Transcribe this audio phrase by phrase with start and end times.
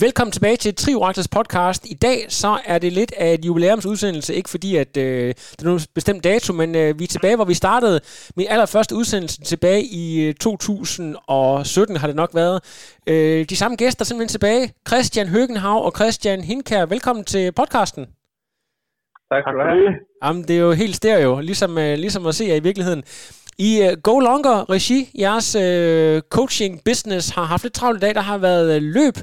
[0.00, 1.86] Velkommen tilbage til Trioraktors podcast.
[1.90, 5.64] I dag så er det lidt af et jubilæumsudsendelse, ikke fordi at øh, det er
[5.64, 8.00] nogen bestemt dato, men øh, vi er tilbage, hvor vi startede
[8.36, 12.60] min allerførste udsendelse tilbage i øh, 2017 har det nok været.
[13.06, 14.72] Øh, de samme gæster er simpelthen tilbage.
[14.88, 18.06] Christian Høgenhav og Christian Hinkær, velkommen til podcasten.
[19.32, 19.94] Tak skal du have.
[20.24, 23.02] Jamen, det er jo helt stereo, ligesom, øh, ligesom at se jer i virkeligheden.
[23.68, 28.12] I uh, Go Longer regi, jeres uh, coaching business har haft lidt travlt i dag.
[28.20, 29.16] Der har været uh, løb.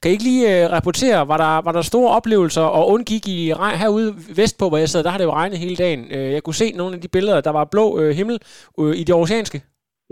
[0.00, 3.38] Kan I ikke lige uh, rapportere, var der, var der store oplevelser, og undgik I
[3.82, 4.08] herude
[4.40, 6.02] vestpå, hvor jeg sad, der har det jo regnet hele dagen.
[6.14, 8.36] Uh, jeg kunne se nogle af de billeder, der var blå uh, himmel
[8.80, 9.58] uh, i det oceanske.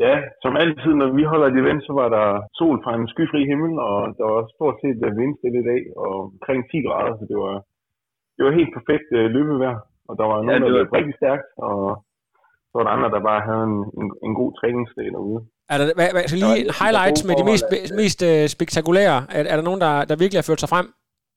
[0.05, 2.27] Ja, som altid, når vi holder et event, så var der
[2.59, 6.61] sol fra en skyfri himmel, og der var stort set vindstille i dag, og omkring
[6.71, 7.57] 10 grader, så det var,
[8.37, 9.79] det var helt perfekt løbevejr.
[10.09, 11.79] Og der var nogen, ja, der løb rigtig stærkt, og
[12.73, 15.41] så var der andre, der bare havde en, en, en god træningsdag derude.
[15.73, 17.65] Er der, hvad, hvad, så lige highlights med de mest,
[18.03, 19.19] mest uh, spektakulære.
[19.37, 20.87] Er, er der nogen, der, der virkelig har ført sig frem?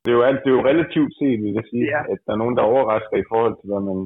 [0.04, 2.02] Det er jo, alt, det er jo relativt set, vil jeg sige, ja.
[2.14, 4.00] at der er nogen, der overrasker i forhold til, hvad man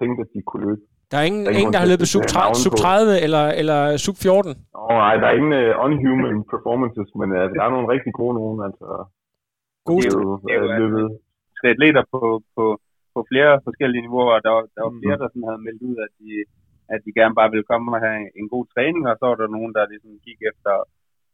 [0.00, 0.82] tænkte, at de kunne løbe.
[1.10, 3.78] Der er ingen, der, er ingen, der har løbet sub, 30, sub 30 eller, eller
[4.04, 4.50] sub 14?
[4.50, 8.12] Åh, oh, nej, der er ingen uh, unhuman performances, men uh, der er nogle rigtig
[8.20, 8.58] gode nogen.
[8.68, 8.88] Altså,
[9.88, 11.06] gode det er jo, det er jo løbet.
[11.72, 12.20] atleter på,
[12.56, 12.64] på,
[13.14, 14.44] på flere forskellige niveauer.
[14.46, 16.30] Der, der var flere, der sådan havde meldt ud, at de,
[16.94, 19.54] at de gerne bare ville komme og have en god træning, og så var der
[19.56, 20.74] nogen, der ligesom gik efter,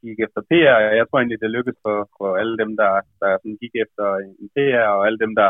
[0.04, 0.78] gik efter PR.
[0.98, 4.06] Jeg tror egentlig, det lykkedes for, for alle dem, der, der sådan gik efter
[4.40, 5.48] en PR, og alle dem, der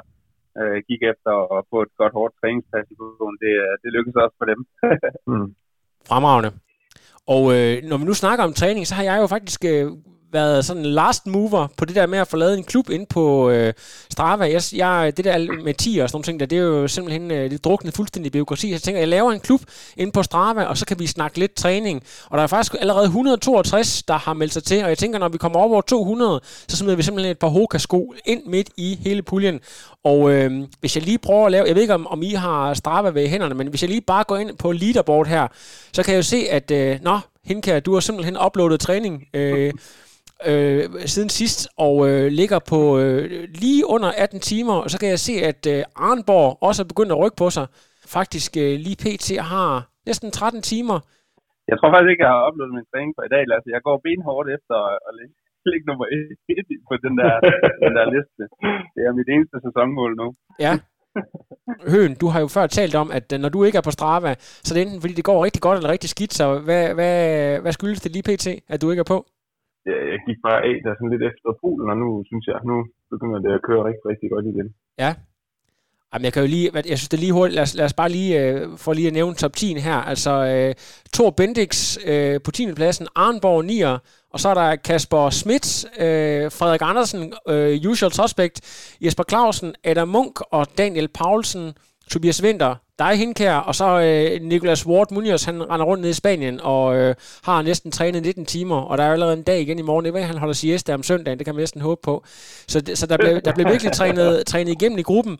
[0.58, 2.96] øh, gik efter at få et godt hårdt træningspas i
[3.42, 4.60] Det, det lykkedes også for dem.
[5.30, 5.48] mm.
[6.08, 6.50] Fremragende.
[7.34, 9.86] Og øh, når vi nu snakker om træning, så har jeg jo faktisk øh,
[10.32, 13.06] været sådan en last mover på det der med at få lavet en klub ind
[13.06, 13.72] på øh,
[14.10, 14.44] Strava.
[14.44, 17.30] Jeg, jeg, det der med 10 og sådan nogle ting, der, det er jo simpelthen
[17.30, 18.68] øh, det druknet fuldstændig byråkrati.
[18.68, 19.60] Så jeg tænker, jeg laver en klub
[19.96, 22.02] ind på Strava, og så kan vi snakke lidt træning.
[22.26, 25.28] Og der er faktisk allerede 162, der har meldt sig til, og jeg tænker, når
[25.28, 29.22] vi kommer over 200, så smider vi simpelthen et par Hoka-sko ind midt i hele
[29.22, 29.60] puljen.
[30.04, 32.74] Og øh, hvis jeg lige prøver at lave, jeg ved ikke om, om I har
[32.74, 35.48] Strava ved hænderne, men hvis jeg lige bare går ind på leaderboard her,
[35.92, 39.72] så kan jeg jo se, at øh, nå, Hinka, du har simpelthen uploadet træning øh,
[40.50, 40.82] øh,
[41.14, 43.22] siden sidst, og øh, ligger på øh,
[43.62, 44.76] lige under 18 timer.
[44.84, 47.66] Og så kan jeg se, at øh, Arnborg også er begyndt at rykke på sig.
[48.18, 49.26] Faktisk øh, lige pt.
[49.52, 49.70] har
[50.08, 50.98] næsten 13 timer.
[51.70, 53.74] Jeg tror faktisk ikke, jeg har oplevet min træning for i dag, Lasse.
[53.76, 54.76] Jeg går benhårdt efter
[55.08, 55.12] at
[55.70, 57.32] ligge nummer 1 på den der,
[57.84, 58.42] den der liste.
[58.94, 60.26] Det er mit eneste sæsonmål nu.
[60.66, 60.74] Ja.
[61.92, 64.32] Høen, du har jo før talt om, at øh, når du ikke er på Strava,
[64.64, 67.14] så det er enten fordi det går rigtig godt eller rigtig skidt, så hvad, hvad,
[67.62, 69.18] hvad skyldes det lige pt., at du ikke er på?
[69.88, 72.76] Ja, jeg gik bare af der sådan lidt efter Polen, og nu synes jeg, nu
[73.12, 74.68] begynder det at køre rigtig, rigtig godt igen.
[75.04, 75.10] Ja.
[76.12, 77.92] Jamen, jeg kan jo lige, jeg synes det er lige hurtigt, lad os, lad os
[77.92, 79.96] bare lige, øh, for lige at nævne top 10 her.
[80.12, 80.74] Altså, øh,
[81.14, 82.74] Thor Bendix øh, på 10.
[82.74, 83.82] pladsen, Arnborg 9.
[84.32, 88.56] Og så er der Kasper Schmidt, øh, Frederik Andersen, øh, Usual Suspect,
[89.04, 91.72] Jesper Clausen, Adam Munk og Daniel Paulsen,
[92.10, 96.14] Tobias Winter, dig Hinkær, og så øh, Nicolas Ward Munoz, han render rundt ned i
[96.22, 99.78] Spanien og øh, har næsten trænet 19 timer, og der er allerede en dag igen
[99.78, 100.04] i morgen.
[100.04, 102.22] Det er han holder siesta om søndagen, det kan man næsten håbe på.
[102.68, 105.38] Så, så der, blev, der blev virkelig trænet, trænet igennem i gruppen.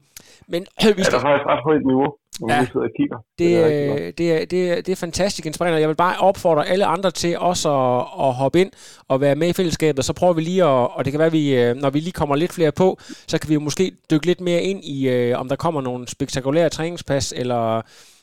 [0.49, 1.16] Men øh, vi skal...
[1.16, 2.09] Ja, der er faktisk ret højt niveau
[2.49, 3.16] ja, sidder og kigger.
[3.16, 5.81] Det, det, er, det, er, det, er, det er fantastisk inspirerende.
[5.81, 8.70] Jeg vil bare opfordre alle andre til også at, at hoppe ind
[9.09, 10.04] og være med i fællesskabet.
[10.04, 12.12] Så prøver vi lige at, og det kan være, at vi, øh, når vi lige
[12.12, 15.41] kommer lidt flere på, så kan vi jo måske dykke lidt mere ind i, øh,
[15.41, 17.50] om der kommer nogle spektakulære træningspas, eller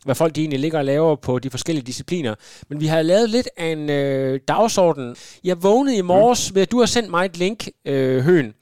[0.06, 2.36] hvad folk de egentlig ligger og laver på de forskellige discipliner.
[2.70, 5.16] Men vi har lavet lidt af en øh, dagsorden.
[5.44, 8.54] Jeg vågnede i morges ved, at du har sendt mig et link, øh, Høen,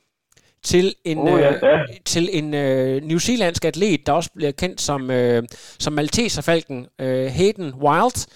[0.64, 1.78] til en, oh, ja, ja.
[1.78, 5.44] Øh, til en øh, New Zealandsk atlet, der også bliver kendt som, øh,
[5.80, 8.28] som Malteserfalken, øh, Hayden Wild,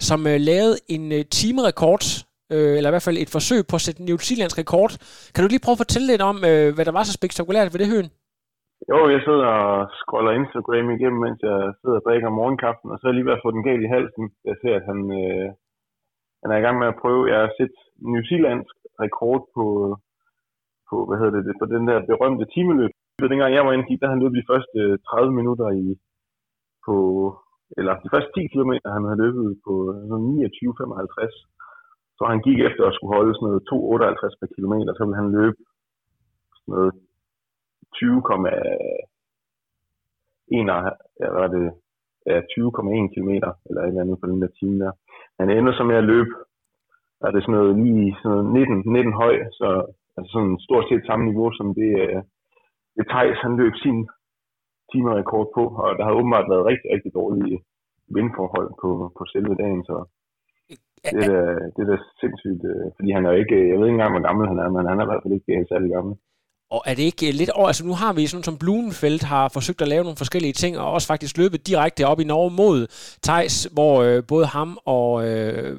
[0.00, 3.82] som øh, lavede en øh, timerekord, øh, eller i hvert fald et forsøg på at
[3.82, 4.96] sætte en New Zealandsk rekord.
[5.34, 7.80] Kan du lige prøve at fortælle lidt om, øh, hvad der var så spektakulært ved
[7.80, 8.10] det, Høen?
[8.90, 13.02] Jo, jeg sidder og scroller Instagram igennem, mens jeg sidder og drikker morgenkaffen, og så
[13.04, 14.24] er jeg lige ved at få den galt i halsen.
[14.48, 15.48] Jeg ser, at han, øh,
[16.42, 17.30] han er i gang med at prøve.
[17.32, 17.76] Jeg har set
[18.12, 19.64] New Zealandsk rekord på
[20.90, 22.92] på, hvad hedder det, på den der berømte timeløb.
[23.32, 25.86] Dengang jeg var inde der han løb de første øh, 30 minutter i,
[26.86, 26.96] på,
[27.78, 31.34] eller de første 10 km, han havde løbet på altså 29,55.
[32.18, 35.30] Så han gik efter at skulle holde sådan noget 2,58 per kilometer, så ville han
[35.38, 35.60] løbe
[36.58, 36.92] sådan noget
[41.20, 41.66] ja, hvad er det,
[42.26, 43.32] ja, 20,1 km,
[43.68, 44.92] eller et eller andet på den der time der.
[45.40, 46.32] Han ender så med at løbe,
[47.26, 49.68] er det sådan noget lige sådan noget 19, 19 høj, så
[50.16, 52.20] altså sådan stort set samme niveau som det, øh,
[52.96, 53.98] det Thijs, han løb sin
[54.92, 57.58] timerekord på, og der har åbenbart været rigtig, rigtig dårlige
[58.14, 59.96] vindforhold på, på selve dagen, så
[61.12, 61.40] det er, da,
[61.74, 64.26] det er da sindssygt, øh, fordi han er jo ikke, jeg ved ikke engang, hvor
[64.28, 66.14] gammel han er, men han er i hvert fald ikke særlig gammel.
[66.74, 69.82] Og er det ikke lidt over, altså nu har vi sådan som Blumenfeldt har forsøgt
[69.82, 72.78] at lave nogle forskellige ting, og også faktisk løbet direkte op i Norge mod
[73.26, 75.70] Thijs, hvor øh, både ham og øh,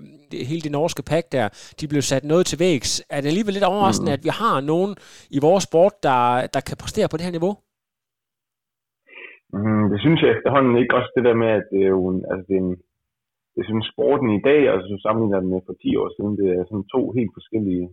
[0.52, 1.46] hele det norske pack der,
[1.80, 2.92] de blev sat noget til vægs.
[3.16, 4.18] Er det alligevel lidt overraskende, mm.
[4.18, 4.92] at vi har nogen
[5.38, 6.22] i vores sport, der,
[6.56, 7.54] der kan præstere på det her niveau?
[9.58, 10.96] Mm, det synes jeg efterhånden ikke.
[10.98, 12.76] Også det der med, at det er jo en, altså det er en,
[13.58, 16.64] jeg synes sporten i dag, altså sammenligner den med for 10 år siden, det er
[16.66, 17.86] sådan to helt forskellige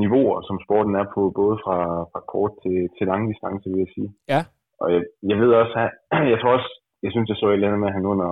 [0.00, 1.78] niveauer, som sporten er på, både fra,
[2.12, 4.10] fra kort til, til lang distance, vil jeg sige.
[4.32, 4.40] Ja.
[4.82, 5.90] Og jeg, jeg ved også, at
[6.32, 6.70] jeg tror også,
[7.04, 8.30] jeg synes, jeg så et eller andet med, at han under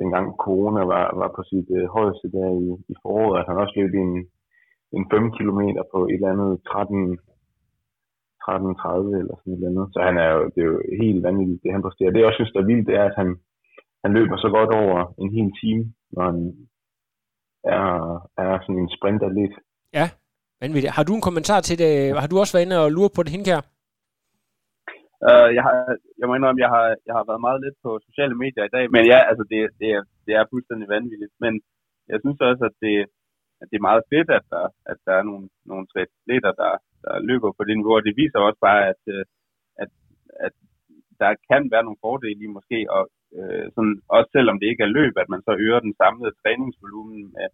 [0.00, 3.74] dengang corona var, var på sit øh, højeste der i, i foråret, at han også
[3.80, 4.12] løb en,
[4.96, 5.60] en 5 km
[5.92, 7.18] på et eller andet 13,
[8.44, 9.86] 13.30 eller sådan et eller andet.
[9.94, 12.10] Så han er jo, det er jo helt vanvittigt, det han præsterer.
[12.10, 13.28] Det jeg også synes, der er vildt, det er, at han,
[14.04, 15.84] han løber så godt over en hel time,
[16.14, 16.38] når han
[17.76, 17.86] er,
[18.44, 19.54] er sådan en sprinter lidt.
[19.98, 20.06] Ja,
[20.64, 20.94] vanvittigt.
[20.98, 21.90] Har du en kommentar til det?
[22.22, 23.60] Har du også været inde og lure på det, Hinkær?
[25.26, 25.74] Uh, øh, jeg, har,
[26.20, 28.84] jeg må indrømme, jeg har, jeg har været meget lidt på sociale medier i dag,
[28.94, 31.34] men ja, altså det, det, er, det er fuldstændig vanvittigt.
[31.44, 31.52] Men
[32.12, 32.96] jeg synes også, at det,
[33.60, 36.72] at det er meget fedt, at der, at der er nogle, nogle atleter, der,
[37.04, 39.24] der løber på det niveau, og det viser også bare, at, øh,
[39.82, 39.90] at,
[40.46, 40.54] at
[41.22, 43.02] der kan være nogle fordele i måske, og
[43.38, 47.20] øh, sådan, også selvom det ikke er løb, at man så øger den samlede træningsvolumen
[47.34, 47.48] med,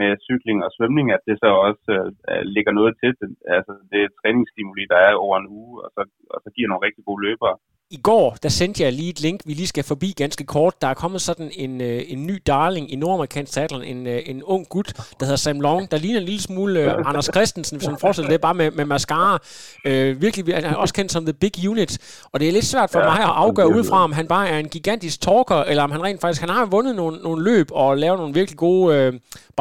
[0.00, 3.10] med cykling og svømning, at det så også øh, øh ligger noget til,
[3.56, 6.02] altså det træningsstimuli, der er over en uge, og så,
[6.34, 7.56] og så giver nogle rigtig gode løbere
[7.90, 10.82] i går, der sendte jeg lige et link, vi lige skal forbi ganske kort.
[10.82, 14.42] Der er kommet sådan en, øh, en ny darling i nordamerikansk triathlon, en, øh, en
[14.42, 17.88] ung gut, der hedder Sam Long, der ligner en lille smule øh, Anders Christensen, hvis
[17.88, 19.38] man forestiller det, bare med, med mascara.
[19.84, 21.98] Øh, virkelig, han er også kendt som The Big Unit,
[22.32, 24.58] og det er lidt svært for ja, mig at afgøre udefra, om han bare er
[24.58, 27.98] en gigantisk talker, eller om han rent faktisk, han har vundet nogle, nogle løb og
[27.98, 29.12] lavet nogle virkelig gode øh,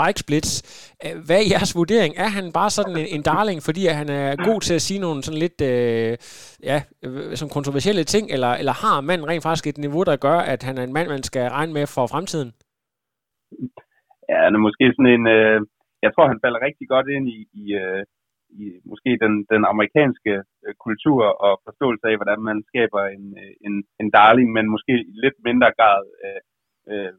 [0.06, 0.63] bike splits.
[1.06, 2.13] Øh, hvad er jeres vurdering?
[2.18, 5.24] Er han bare sådan en, en darling, fordi han er god til at sige nogle
[5.24, 6.18] sådan lidt, øh,
[6.63, 10.24] ja, øh, som kontroversielle ting, ting, eller, eller har manden rent faktisk et niveau, der
[10.28, 12.52] gør, at han er en mand, man skal regne med for fremtiden?
[14.30, 15.26] Ja, han er måske sådan en...
[15.38, 15.60] Øh,
[16.06, 18.04] jeg tror, han falder rigtig godt ind i, i, øh,
[18.62, 20.34] i måske den, den amerikanske
[20.66, 24.94] øh, kultur og forståelse af, hvordan man skaber en, øh, en, en darling, men måske
[25.12, 26.42] i lidt mindre grad, øh,
[26.92, 27.14] øh,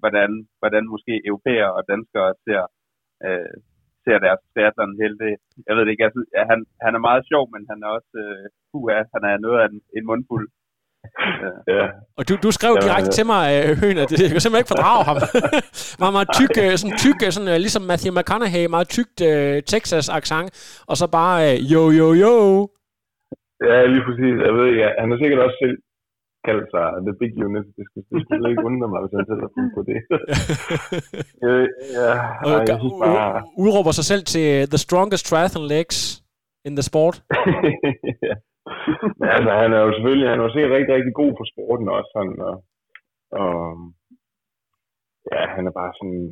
[0.00, 0.30] hvordan,
[0.60, 2.62] hvordan måske europæer og danskere ser,
[3.26, 3.56] øh,
[4.06, 5.26] ser deres triathlon helte.
[5.66, 7.90] Jeg ved det ikke, jeg synes, ja, han, han er meget sjov, men han er
[7.98, 8.44] også, uh,
[8.76, 10.46] uh, han er noget af en, en mundfuld.
[11.74, 11.84] ja.
[12.18, 13.16] Og du, du skrev direkte ja.
[13.18, 15.16] til mig, øh, Høen, at jeg kan simpelthen ikke fordrage ham.
[16.02, 20.48] meget, meget tyk, øh, sådan tyk, sådan, ligesom Matthew McConaughey, meget tykt uh, Texas-accent,
[20.90, 22.34] og så bare uh, jo, jo, jo.
[23.68, 24.36] Ja, lige præcis.
[24.46, 25.76] Jeg ved ikke, han har sikkert også selv
[26.48, 27.66] kaldt sig The Big Unit.
[27.76, 29.98] Det skulle, det skulle ikke undre mig, hvis han selv har fundet på det.
[31.46, 31.66] øh,
[32.00, 32.12] ja,
[32.70, 33.42] jeg synes bare...
[33.62, 35.98] Udråber sig selv til The Strongest Triathlon Legs
[36.66, 37.16] in the sport.
[38.28, 38.34] ja.
[39.18, 41.88] Men altså, han er jo selvfølgelig, han er jo sikkert rigtig, rigtig god på sporten
[41.96, 42.56] også, sådan, og,
[43.42, 43.54] og
[45.32, 46.22] ja, han er bare sådan,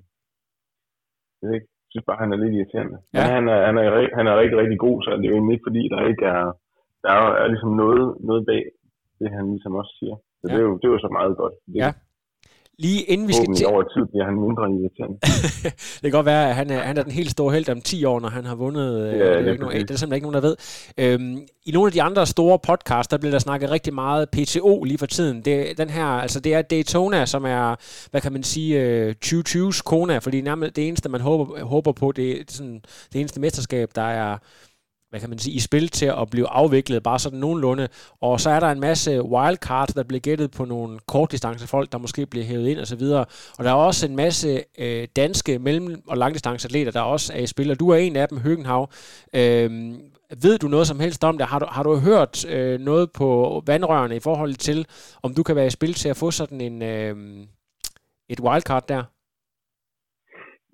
[1.38, 2.98] jeg ved ikke, jeg synes bare, han er lidt irriterende.
[3.14, 3.22] Ja.
[3.22, 5.68] Men han er, han, er, han er rigtig, rigtig god, så det er jo ikke
[5.68, 6.44] fordi, der ikke er,
[7.02, 8.64] der er, er ligesom noget, noget bag,
[9.20, 10.16] det han ligesom også siger.
[10.40, 10.54] Så ja.
[10.54, 11.54] det, er jo, det er jo så meget godt.
[11.66, 11.90] Det, ja.
[12.78, 13.66] Lige inden vi skal til...
[13.66, 15.18] over tid bliver han mindre irriterende.
[15.94, 18.04] det kan godt være, at han er, han er den helt store held om 10
[18.04, 19.06] år, når han har vundet.
[19.06, 20.56] Ja, øh, det, er ikke nogen, det er simpelthen ikke nogen, der ved.
[20.98, 24.84] Øhm, I nogle af de andre store podcasts, der bliver der snakket rigtig meget PTO
[24.84, 25.42] lige for tiden.
[25.44, 27.76] Det, den her, altså det er Daytona, som er,
[28.10, 32.12] hvad kan man sige, 2020's øh, kona, fordi nærmest det eneste, man håber, håber på,
[32.12, 32.80] det er sådan,
[33.12, 34.38] det eneste mesterskab, der er
[35.14, 37.88] hvad kan man sige, i spil til at blive afviklet, bare sådan nogenlunde.
[38.20, 42.26] Og så er der en masse wildcards, der bliver gættet på nogle kortdistancefolk, der måske
[42.26, 43.24] bliver hævet ind og så videre.
[43.58, 47.46] Og der er også en masse øh, danske mellem- og langdistanceatleter, der også er i
[47.46, 48.90] spil, og du er en af dem, Høgenhav.
[49.34, 49.94] Øh,
[50.42, 51.46] ved du noget som helst om det?
[51.46, 54.86] Har du, har du hørt øh, noget på vandrørene i forhold til,
[55.22, 57.16] om du kan være i spil til at få sådan en, øh,
[58.28, 59.02] et wildcard der?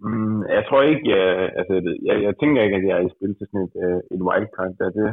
[0.07, 1.25] Mm, jeg tror ikke, jeg,
[1.59, 1.75] altså,
[2.09, 4.73] jeg, jeg tænker ikke, at jeg er i spil til sådan et, øh, et wildcard.
[4.79, 4.91] Der.
[4.97, 5.05] Det,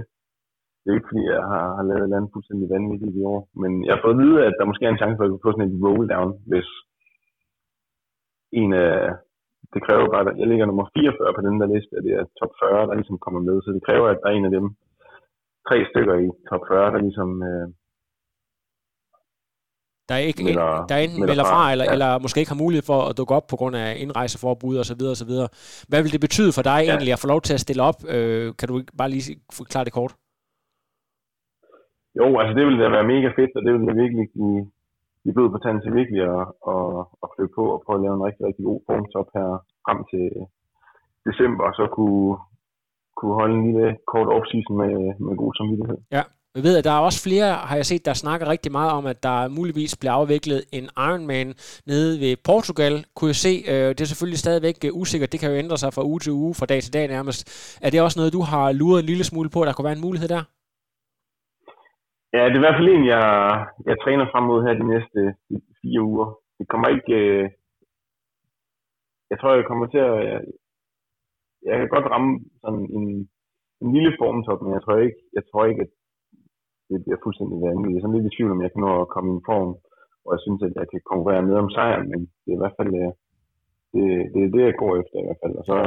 [0.82, 3.41] det er ikke, fordi jeg har, har lavet et eller andet fuldstændig vanvittigt i år.
[3.62, 5.50] Men jeg har fået at vide, at der måske er en chance for at få
[5.51, 6.70] sådan et roll down, hvis
[8.62, 8.94] en af...
[9.74, 12.24] Det kræver bare, at jeg ligger nummer 44 på den der liste, at det er
[12.39, 13.56] top 40, der ligesom kommer med.
[13.62, 14.65] Så det kræver, at der er en af dem,
[15.67, 17.67] tre stykker i top 40, der ligesom øh,
[20.09, 21.91] der er, ikke, Melder- der er enten melder fra, fra, eller, ja.
[21.95, 25.01] eller måske ikke har mulighed for at dukke op på grund af indrejseforbud osv.
[25.13, 25.33] osv.
[25.89, 26.89] Hvad vil det betyde for dig Ja.
[26.91, 27.99] egentlig at få lov til at stille op?
[28.15, 29.23] Øh, kan du ikke bare lige
[29.59, 30.13] forklare det kort?
[32.19, 34.59] Jo, altså det ville da være mega fedt, og det ville da virkelig give,
[35.23, 36.87] give blod på tanden til virkelig at, at,
[37.23, 39.47] at flytte på og prøve at lave en rigtig, rigtig god formtop her
[39.85, 40.25] frem til
[41.27, 42.29] december, og så kunne,
[43.17, 44.93] kunne holde en lille kort off-season med,
[45.25, 45.97] med god samvittighed.
[46.17, 46.23] Ja.
[46.57, 49.05] Vi ved, at der er også flere, har jeg set, der snakker rigtig meget om,
[49.13, 51.49] at der muligvis bliver afviklet en Ironman
[51.91, 52.93] nede ved Portugal.
[53.15, 55.91] Kunne jeg se, øh, det er selvfølgelig stadigvæk øh, usikkert, det kan jo ændre sig
[55.93, 57.41] fra uge til uge, fra dag til dag nærmest.
[57.85, 59.99] Er det også noget, du har luret en lille smule på, at der kunne være
[59.99, 60.43] en mulighed der?
[62.35, 63.25] Ja, det er i hvert fald en, jeg,
[63.89, 65.19] jeg træner frem mod her de næste
[65.79, 66.27] fire uger.
[66.57, 67.13] Det kommer ikke...
[67.23, 67.43] Øh,
[69.31, 70.15] jeg tror, jeg kommer til at...
[70.29, 70.39] Jeg,
[71.67, 72.31] jeg kan godt ramme
[72.63, 73.07] sådan en,
[73.81, 75.91] en lille formtop, men jeg tror ikke, jeg tror ikke at
[76.89, 77.94] det bliver fuldstændig vanvittigt.
[77.94, 79.72] Jeg er sådan lidt i tvivl, om jeg kan nå at komme i en form,
[80.22, 82.77] hvor jeg synes, at jeg kan konkurrere med om sejren, men det er i hvert
[82.79, 83.12] fald øh,
[83.94, 84.03] det,
[84.34, 85.56] det, er det, jeg går efter i hvert fald.
[85.62, 85.77] Og så,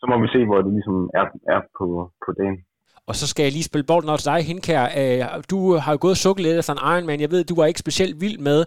[0.00, 1.86] så må vi se, hvor det ligesom er, er på,
[2.24, 2.58] på dagen.
[3.10, 4.84] Og så skal jeg lige spille bolden over til dig, Henkær.
[5.00, 5.22] Øh,
[5.52, 7.24] du har jo gået og sukket lidt efter en Ironman.
[7.24, 8.58] Jeg ved, du var ikke specielt vild med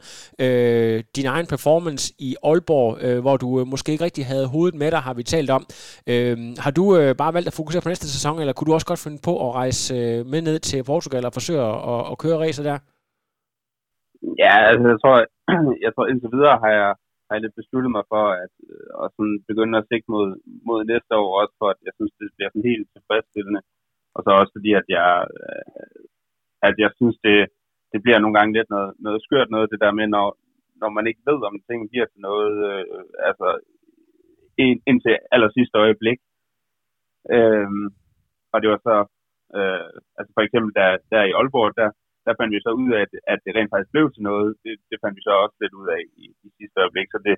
[0.45, 4.75] øh, din egen performance i Aalborg, øh, hvor du øh, måske ikke rigtig havde hovedet
[4.81, 5.63] med dig, har vi talt om.
[6.12, 8.89] Øh, har du øh, bare valgt at fokusere på næste sæson, eller kunne du også
[8.91, 12.15] godt finde på at rejse øh, med ned til Portugal og forsøge at, at, at
[12.24, 12.77] køre racer der?
[14.43, 15.15] Ja, altså jeg tror,
[15.86, 16.91] jeg tror indtil videre har jeg,
[17.27, 20.27] har jeg lidt besluttet mig for at, øh, at sådan begynde at sigte mod,
[20.67, 23.62] mod næste år, også for at jeg synes, det bliver sådan helt tilfredsstillende.
[24.15, 25.10] Og så også fordi, at jeg,
[25.41, 26.01] øh,
[26.68, 27.39] at jeg synes, det,
[27.91, 30.27] det bliver nogle gange lidt noget, noget skørt noget, det der med, når,
[30.82, 32.86] når man ikke ved, om ting bliver til noget, øh,
[33.30, 33.48] altså
[34.58, 36.20] ind, indtil allersidste øjeblik.
[37.36, 37.88] Øhm,
[38.53, 38.98] og det var så,
[39.58, 41.89] øh, altså for eksempel der, der i Aalborg, der,
[42.25, 44.50] der fandt vi så ud af, at, at det rent faktisk blev til noget.
[44.63, 47.08] Det, det fandt vi så også lidt ud af i, i sidste øjeblik.
[47.12, 47.36] Så det,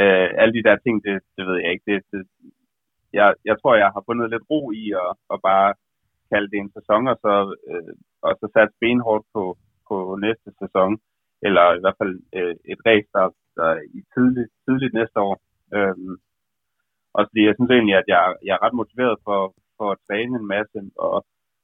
[0.00, 1.86] øh, alle de der ting, det, det ved jeg ikke.
[1.90, 2.20] Det, det,
[3.18, 5.68] jeg, jeg tror, jeg har fundet lidt ro i at, at bare
[6.32, 7.34] kalde det en sæson, og så,
[7.70, 7.94] øh,
[8.26, 9.42] og så sat benhårdt på,
[9.88, 10.92] på næste sæson.
[11.46, 13.26] Eller i hvert fald øh, et race, der,
[13.58, 15.34] der i tidligt, tidligt næste år.
[15.76, 16.14] Øhm,
[17.16, 19.40] også fordi jeg synes egentlig, at jeg, jeg er ret motiveret for,
[19.78, 21.16] for at træne en masse, og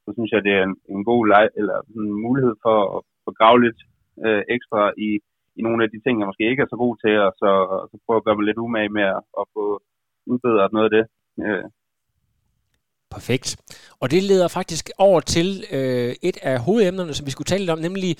[0.03, 3.31] så synes jeg, det er en, en god leg, eller en mulighed for at, få
[3.39, 3.79] grave lidt
[4.25, 5.09] øh, ekstra i,
[5.59, 7.49] i nogle af de ting, jeg måske ikke er så god til, og så,
[7.81, 9.65] og så prøve at gøre mig lidt umage med at, at få
[10.31, 11.05] udbedret noget af det.
[11.45, 11.65] Øh,
[13.11, 13.57] Perfekt.
[13.99, 17.69] Og det leder faktisk over til øh, et af hovedemnerne, som vi skulle tale lidt
[17.69, 18.17] om, nemlig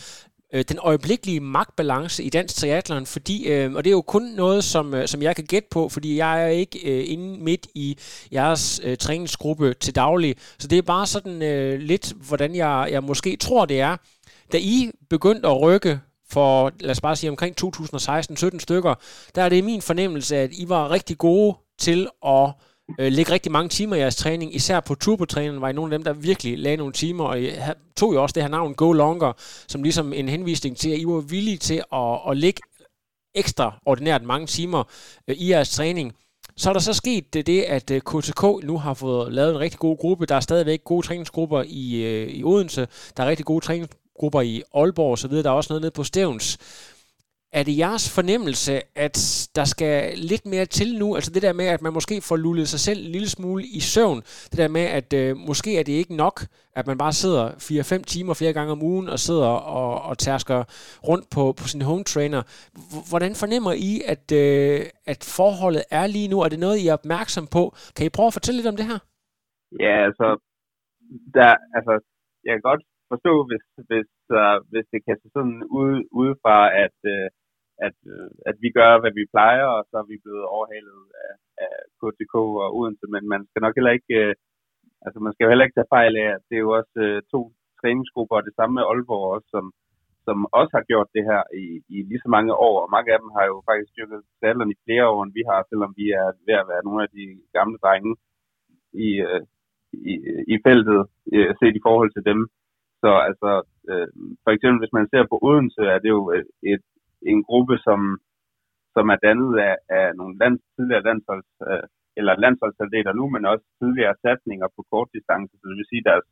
[0.53, 4.63] øh, den øjeblikkelige magtbalance i dansk triathlon, fordi, øh, og det er jo kun noget,
[4.63, 7.97] som, øh, som jeg kan gætte på, fordi jeg er ikke øh, inde midt i
[8.31, 13.03] jeres øh, træningsgruppe til daglig, så det er bare sådan øh, lidt, hvordan jeg, jeg
[13.03, 13.97] måske tror, det er.
[14.51, 15.99] Da I begyndte at rykke
[16.31, 18.95] for, lad os bare sige, omkring 2016-17 stykker,
[19.35, 22.51] der er det min fornemmelse, at I var rigtig gode til at
[22.99, 25.99] øh, lægge rigtig mange timer i jeres træning, især på turbotræneren var I nogle af
[25.99, 27.51] dem, der virkelig lagde nogle timer, og I
[27.97, 29.33] tog jo også det her navn Go Longer,
[29.67, 32.61] som ligesom en henvisning til, at I var villige til at, at lægge
[33.35, 34.83] ekstra ordinært mange timer
[35.27, 36.13] øh, i jeres træning.
[36.57, 39.59] Så er der så sket det, det, at øh, KTK nu har fået lavet en
[39.59, 40.25] rigtig god gruppe.
[40.25, 42.87] Der er stadigvæk gode træningsgrupper i, øh, i Odense.
[43.17, 45.31] Der er rigtig gode træningsgrupper i Aalborg osv.
[45.31, 46.57] Der er også noget nede på Stævns.
[47.59, 48.73] Er det jeres fornemmelse,
[49.05, 49.15] at
[49.57, 49.93] der skal
[50.31, 51.07] lidt mere til nu?
[51.17, 53.79] Altså det der med, at man måske får lullet sig selv en lille smule i
[53.93, 54.19] søvn.
[54.51, 56.37] Det der med, at øh, måske er det ikke nok,
[56.79, 60.59] at man bare sidder 4-5 timer flere gange om ugen og sidder og, og tærsker
[61.09, 62.41] rundt på, på sin home trainer.
[63.11, 64.79] Hvordan fornemmer I, at, øh,
[65.13, 66.37] at forholdet er lige nu?
[66.45, 67.63] Er det noget, I er opmærksom på?
[67.95, 68.99] Kan I prøve at fortælle lidt om det her?
[69.85, 70.27] Ja, altså,
[71.37, 71.93] der, altså,
[72.45, 76.97] jeg kan godt forstå, hvis, hvis, uh, hvis det kan se sådan ud, udefra, at,
[77.15, 77.27] uh,
[77.87, 81.33] at, øh, at vi gør, hvad vi plejer, og så er vi blevet overhalet af,
[81.65, 84.33] af KTK og Odense, men man skal nok heller ikke, øh,
[85.05, 87.21] altså man skal jo heller ikke tage fejl af, at det er jo også øh,
[87.33, 87.41] to
[87.79, 89.65] træningsgrupper, og det samme med Aalborg også, som,
[90.27, 93.19] som også har gjort det her i, i lige så mange år, og mange af
[93.23, 96.27] dem har jo faktisk styrket triathlon i flere år, end vi har, selvom vi er
[96.47, 97.25] ved at være nogle af de
[97.57, 98.13] gamle drenge
[99.07, 99.09] i,
[100.11, 100.13] i,
[100.53, 101.01] i feltet,
[101.35, 102.39] uh, set i forhold til dem.
[103.03, 103.51] Så altså,
[103.91, 104.07] øh,
[104.43, 106.21] for eksempel hvis man ser på Odense, er det jo
[106.73, 106.85] et,
[107.31, 107.99] en gruppe, som,
[108.95, 111.83] som er dannet af, af nogle land, tidligere landsholds, øh,
[112.19, 115.53] eller landsholdsatleter nu, men også tidligere satsninger på kort distance.
[115.57, 116.27] Så det vil sige, at deres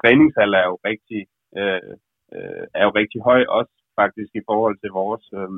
[0.00, 1.20] træningsalder er jo rigtig,
[1.58, 1.92] øh,
[2.34, 5.24] øh, er jo rigtig høj, også faktisk i forhold til vores.
[5.38, 5.50] Øh,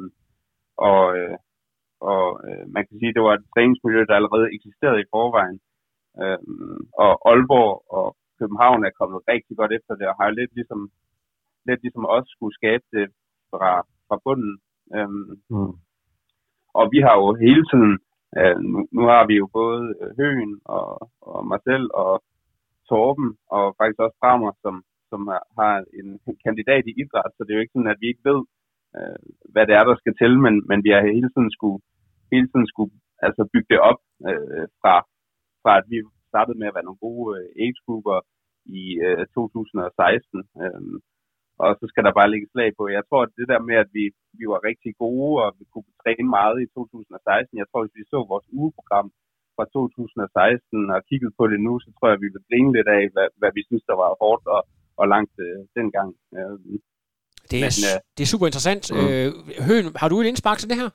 [0.89, 1.37] og øh,
[2.01, 5.59] og øh, man kan sige, at det var et træningsmiljø, der allerede eksisterede i forvejen.
[6.23, 6.39] Øh,
[7.05, 8.07] og Aalborg og
[8.39, 10.81] København er kommet rigtig godt efter det, og har lidt ligesom,
[11.69, 13.07] lidt ligesom os skulle skabe det
[13.51, 13.73] fra,
[14.09, 14.55] fra bunden.
[14.97, 15.75] Øhm, mm.
[16.79, 17.93] Og vi har jo hele tiden,
[18.39, 19.83] øh, nu, nu har vi jo både
[20.19, 20.89] Høen og,
[21.31, 22.13] og mig selv og
[22.89, 24.75] Torben, og faktisk også Bramer, som,
[25.11, 25.21] som
[25.59, 26.09] har en
[26.47, 28.41] kandidat i idræt, så det er jo ikke sådan, at vi ikke ved,
[28.97, 29.19] øh,
[29.53, 31.81] hvad det er, der skal til, men, men vi har hele tiden skulle,
[32.33, 32.93] hele tiden skulle
[33.27, 34.95] altså bygge det op øh, fra,
[35.63, 35.99] fra, at vi
[36.33, 38.19] startede med at være nogle gode øh, age-grupper
[38.81, 40.45] i øh, 2016.
[40.63, 40.83] Øh,
[41.63, 42.85] og så skal der bare ligge slag på.
[42.97, 44.05] Jeg tror, at det der med, at vi,
[44.39, 48.05] vi var rigtig gode, og vi kunne træne meget i 2016, jeg tror, hvis vi
[48.13, 49.09] så vores ugeprogram
[49.57, 52.89] fra 2016 og kigget på det nu, så tror jeg, at vi vil grine lidt
[52.97, 54.63] af, hvad, hvad vi synes, der var hårdt og,
[55.01, 56.11] og langt øh, dengang.
[56.37, 56.57] Øh,
[57.51, 58.85] det, er, Men, øh, det er super interessant.
[58.93, 58.99] Mm.
[59.03, 59.29] Øh,
[59.69, 60.91] Høen, har du et indspark til det her?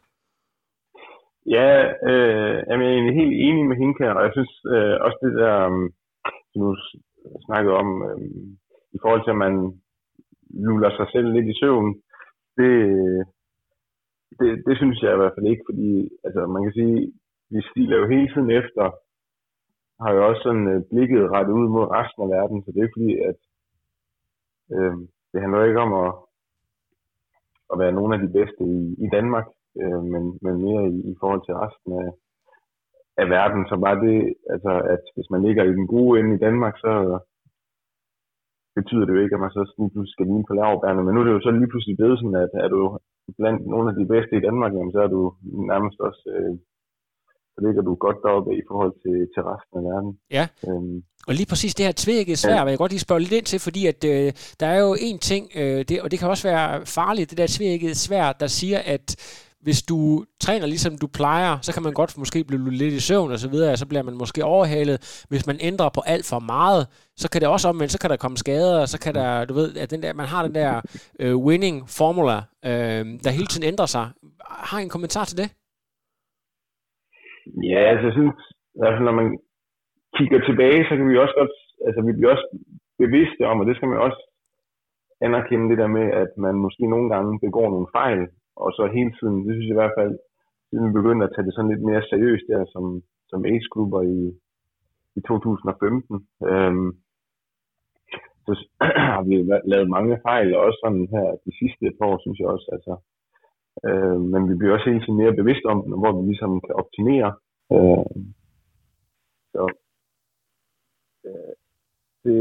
[1.58, 1.70] Ja,
[2.10, 5.56] øh, jeg er egentlig helt enig med Hinkær, og jeg synes øh, også det der,
[5.68, 5.84] um,
[6.52, 6.72] som du
[7.48, 8.18] snakkede om, øh,
[8.96, 9.56] i forhold til, at man
[10.54, 12.02] luller sig selv lidt i søvn,
[12.58, 12.74] det,
[14.40, 17.14] det, det synes jeg i hvert fald ikke, fordi altså, man kan sige,
[17.54, 18.86] vi stiler jo hele tiden efter,
[20.04, 22.88] har jo også sådan øh, blikket rettet ud mod resten af verden, så det er
[22.88, 23.40] ikke fordi, at
[24.76, 24.96] øh,
[25.32, 26.12] det handler ikke om at,
[27.72, 29.48] at være nogle af de bedste i, i Danmark,
[29.82, 32.10] øh, men, men mere i, i forhold til resten af,
[33.22, 33.62] af verden.
[33.70, 34.18] Så bare det,
[34.54, 36.92] altså, at hvis man ligger i den gode ende i Danmark, så
[38.78, 41.02] betyder det jo ikke, at man så lige pludselig skal ligne på lavbærne.
[41.04, 42.82] Men nu er det jo så lige pludselig blevet sådan, at er du
[43.40, 45.22] blandt nogle af de bedste i Danmark, jamen, så er du
[45.72, 46.54] nærmest også øh,
[47.56, 50.12] så ligger du godt deroppe i forhold til, til resten af verden.
[50.38, 50.98] Ja, øhm,
[51.28, 52.64] og lige præcis det her tvækket svær, ja.
[52.64, 54.28] vil jeg godt lige spørge lidt ind til, fordi at, øh,
[54.60, 57.56] der er jo en ting, øh, det, og det kan også være farligt, det der
[57.58, 59.08] tvækket svær, der siger, at
[59.66, 60.00] hvis du
[60.46, 63.50] træner ligesom du plejer, så kan man godt måske blive lidt i søvn og så
[63.54, 65.26] videre, så bliver man måske overhalet.
[65.30, 66.82] Hvis man ændrer på alt for meget,
[67.22, 69.46] så kan det også omvendt, men så kan der komme skader, og så kan der,
[69.50, 70.72] du ved, at den der, man har den der
[71.22, 72.38] øh, winning formula,
[72.70, 74.06] øh, der hele tiden ændrer sig.
[74.70, 75.50] Har I en kommentar til det?
[77.72, 78.36] Ja, altså jeg synes,
[78.88, 79.28] altså, når man
[80.18, 81.56] kigger tilbage, så kan vi også godt,
[81.88, 82.48] altså vi bliver også
[83.04, 84.22] bevidste om, og det skal man også
[85.26, 88.22] anerkende det der med, at man måske nogle gange begår nogle fejl,
[88.56, 90.14] og så hele tiden, det synes jeg i hvert fald,
[90.68, 92.84] siden vi begyndte at tage det sådan lidt mere seriøst der som,
[93.32, 94.20] som age-grupper i,
[95.18, 96.90] i 2015, øhm,
[98.46, 98.52] så
[99.16, 99.36] har vi
[99.72, 102.94] lavet mange fejl, og også sådan her de sidste par år, synes jeg også, altså,
[103.88, 106.76] øh, men vi bliver også hele tiden mere bevidste om den, hvor vi ligesom kan
[106.82, 107.30] optimere.
[107.74, 108.16] Øh,
[109.54, 109.64] så
[111.28, 111.54] øh,
[112.24, 112.38] det,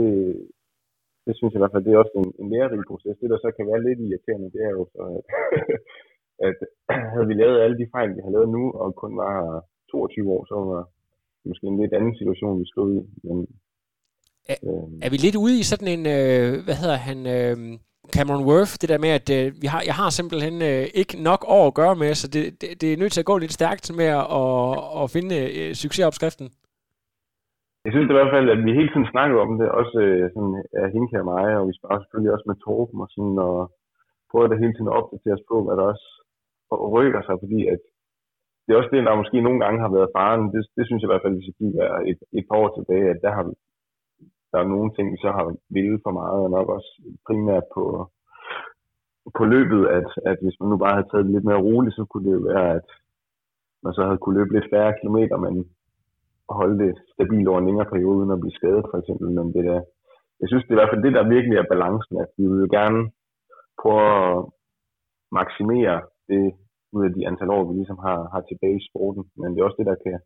[1.30, 3.20] det synes jeg i hvert fald, det er også en, en lærerig proces.
[3.20, 5.24] Det, der så kan være lidt irriterende, det er jo så, at,
[6.48, 6.58] at
[7.12, 9.34] havde vi lavet alle de fejl, vi har lavet nu, og kun var
[9.90, 10.82] 22 år, så var
[11.48, 13.00] måske en lidt anden situation, vi stod i.
[13.26, 13.36] Men,
[14.52, 17.56] er, øh, er vi lidt ude i sådan en, øh, hvad hedder han, øh,
[18.16, 21.44] Cameron Worth, det der med, at øh, vi har, jeg har simpelthen øh, ikke nok
[21.48, 23.96] år at gøre med, så det, det, det er nødt til at gå lidt stærkt
[24.00, 26.50] med at, at, at finde øh, succesopskriften.
[27.84, 30.54] Jeg synes i hvert fald, at vi hele tiden snakker om det, også øh, sådan,
[30.76, 33.58] ja, Hinke og mig, og vi sparer selvfølgelig også med Torben og sådan, og
[34.30, 36.08] prøver det hele tiden at opdatere os på, hvad der også
[36.96, 37.80] rykker sig, fordi at
[38.62, 40.44] det er også det, der måske nogle gange har været faren.
[40.54, 43.06] Det, det synes jeg i hvert fald, hvis vi er et, et par år tilbage,
[43.14, 43.54] at der har vi,
[44.52, 45.44] der er nogle ting, vi så har
[45.76, 46.90] ville for meget, og nok også
[47.26, 47.84] primært på,
[49.38, 52.04] på løbet, at, at hvis man nu bare havde taget det lidt mere roligt, så
[52.10, 52.88] kunne det jo være, at
[53.84, 55.54] man så havde kunne løbe lidt færre kilometer, men
[56.58, 59.26] holde det stabilt over en længere periode, uden at blive skadet for eksempel.
[59.36, 59.80] Men det der,
[60.40, 62.68] jeg synes, det er i hvert fald det, der virkelig er balancen, at vi vil
[62.78, 63.00] gerne
[63.82, 64.34] prøve at
[65.38, 65.96] maksimere
[66.30, 66.44] det
[66.96, 69.22] ud af de antal år, vi ligesom har, har tilbage i sporten.
[69.40, 70.16] Men det er også det, der kan,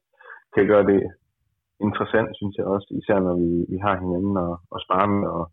[0.55, 1.01] kan gøre det
[1.87, 5.45] interessant, synes jeg også, især når vi, vi har hinanden og, og spare med, og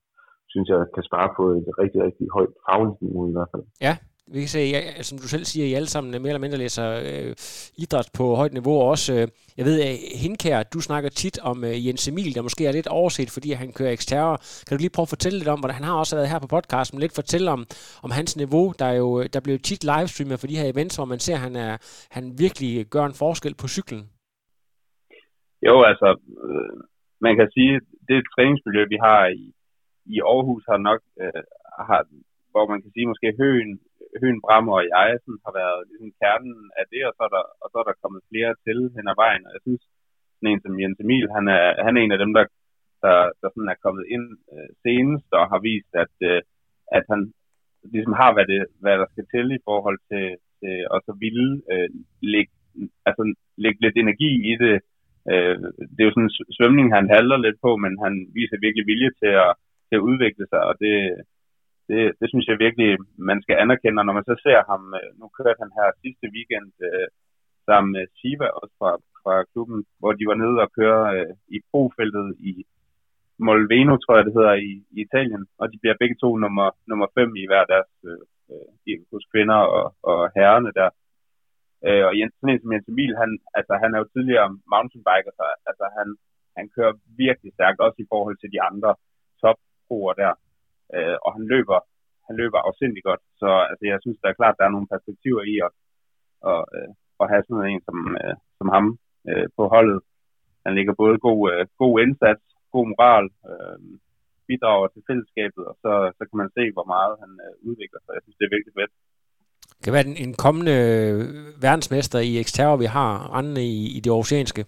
[0.51, 3.65] synes jeg kan spare på et rigtig, rigtig højt fagligt niveau i hvert fald.
[3.87, 3.93] Ja,
[4.27, 6.87] vi kan se, ja, som du selv siger, I alle sammen mere eller mindre læser
[7.09, 7.35] øh,
[7.83, 11.63] idræt på højt niveau, og også, øh, jeg ved, at Hinkær, du snakker tit om
[11.63, 14.37] øh, Jens Emil, der måske er lidt overset, fordi han kører eksterre.
[14.65, 16.47] Kan du lige prøve at fortælle lidt om, hvordan han har også været her på
[16.47, 17.61] podcasten, lidt fortælle om,
[18.05, 21.05] om hans niveau, der er jo, der blev tit livestreamet for de her events, hvor
[21.13, 21.73] man ser, at han, er,
[22.11, 24.03] han virkelig gør en forskel på cyklen.
[25.67, 26.09] Jo, altså,
[26.47, 26.77] øh,
[27.25, 27.73] man kan sige,
[28.07, 29.43] det træningsmiljø, vi har i,
[30.15, 31.43] i Aarhus, har nok, øh,
[31.89, 32.01] har,
[32.51, 33.71] hvor man kan sige, måske Høen,
[34.21, 37.43] Høen Brammer og jeg sådan, har været ligesom kernen af det, og så, er der,
[37.63, 39.43] og så er der kommet flere til hen ad vejen.
[39.47, 39.83] Og jeg synes,
[40.35, 42.45] sådan en som Jens Emil, han er, han er en af dem, der,
[43.03, 46.41] der, der sådan er kommet ind øh, senest og har vist, at, øh,
[46.97, 47.21] at han
[47.93, 50.25] ligesom har, hvad, det, hvad der skal til i forhold til,
[50.59, 51.89] til at så ville øh,
[52.33, 52.53] lægge,
[53.07, 53.23] altså,
[53.63, 54.75] lægge lidt energi i det,
[55.31, 55.55] øh,
[55.93, 59.11] det er jo sådan en svømning, han halter lidt på, men han viser virkelig vilje
[59.21, 59.51] til at,
[59.87, 60.95] til at udvikle sig, og det,
[61.89, 62.89] det, det synes jeg virkelig,
[63.29, 66.25] man skal anerkende, og når man så ser ham, øh, nu kørte han her sidste
[66.35, 67.07] weekend øh,
[67.67, 68.91] sammen med Shiva også fra,
[69.21, 72.53] fra klubben, hvor de var nede og køre øh, i profeltet i
[73.45, 77.07] Molveno, tror jeg det hedder, i, i Italien, og de bliver begge to nummer, nummer
[77.17, 78.23] fem i hver deres øh,
[78.89, 80.89] øh hos kvinder og, og herrerne der.
[81.87, 85.31] Øh, og Jens, sådan en som Jens Emil, han, altså, han er jo tidligere mountainbiker,
[85.39, 86.07] så altså, han,
[86.57, 88.91] han kører virkelig stærkt, også i forhold til de andre
[89.41, 90.33] topproer der.
[90.95, 91.79] Øh, og han løber,
[92.27, 93.23] han løber afsindig godt.
[93.41, 95.71] Så altså, jeg synes, der er klart, der er nogle perspektiver i at,
[96.51, 96.89] at, øh,
[97.21, 98.85] at have sådan en som, øh, som ham
[99.29, 99.99] øh, på holdet.
[100.65, 102.43] Han ligger både god, øh, god indsats,
[102.75, 103.79] god moral, øh,
[104.49, 108.13] bidrager til fællesskabet, og så, så kan man se, hvor meget han øh, udvikler sig.
[108.17, 108.93] Jeg synes, det er virkelig fedt.
[109.75, 110.77] Det kan være en, en kommende
[111.65, 114.63] verdensmester i eksterre, vi har rendende i, i det oceanske.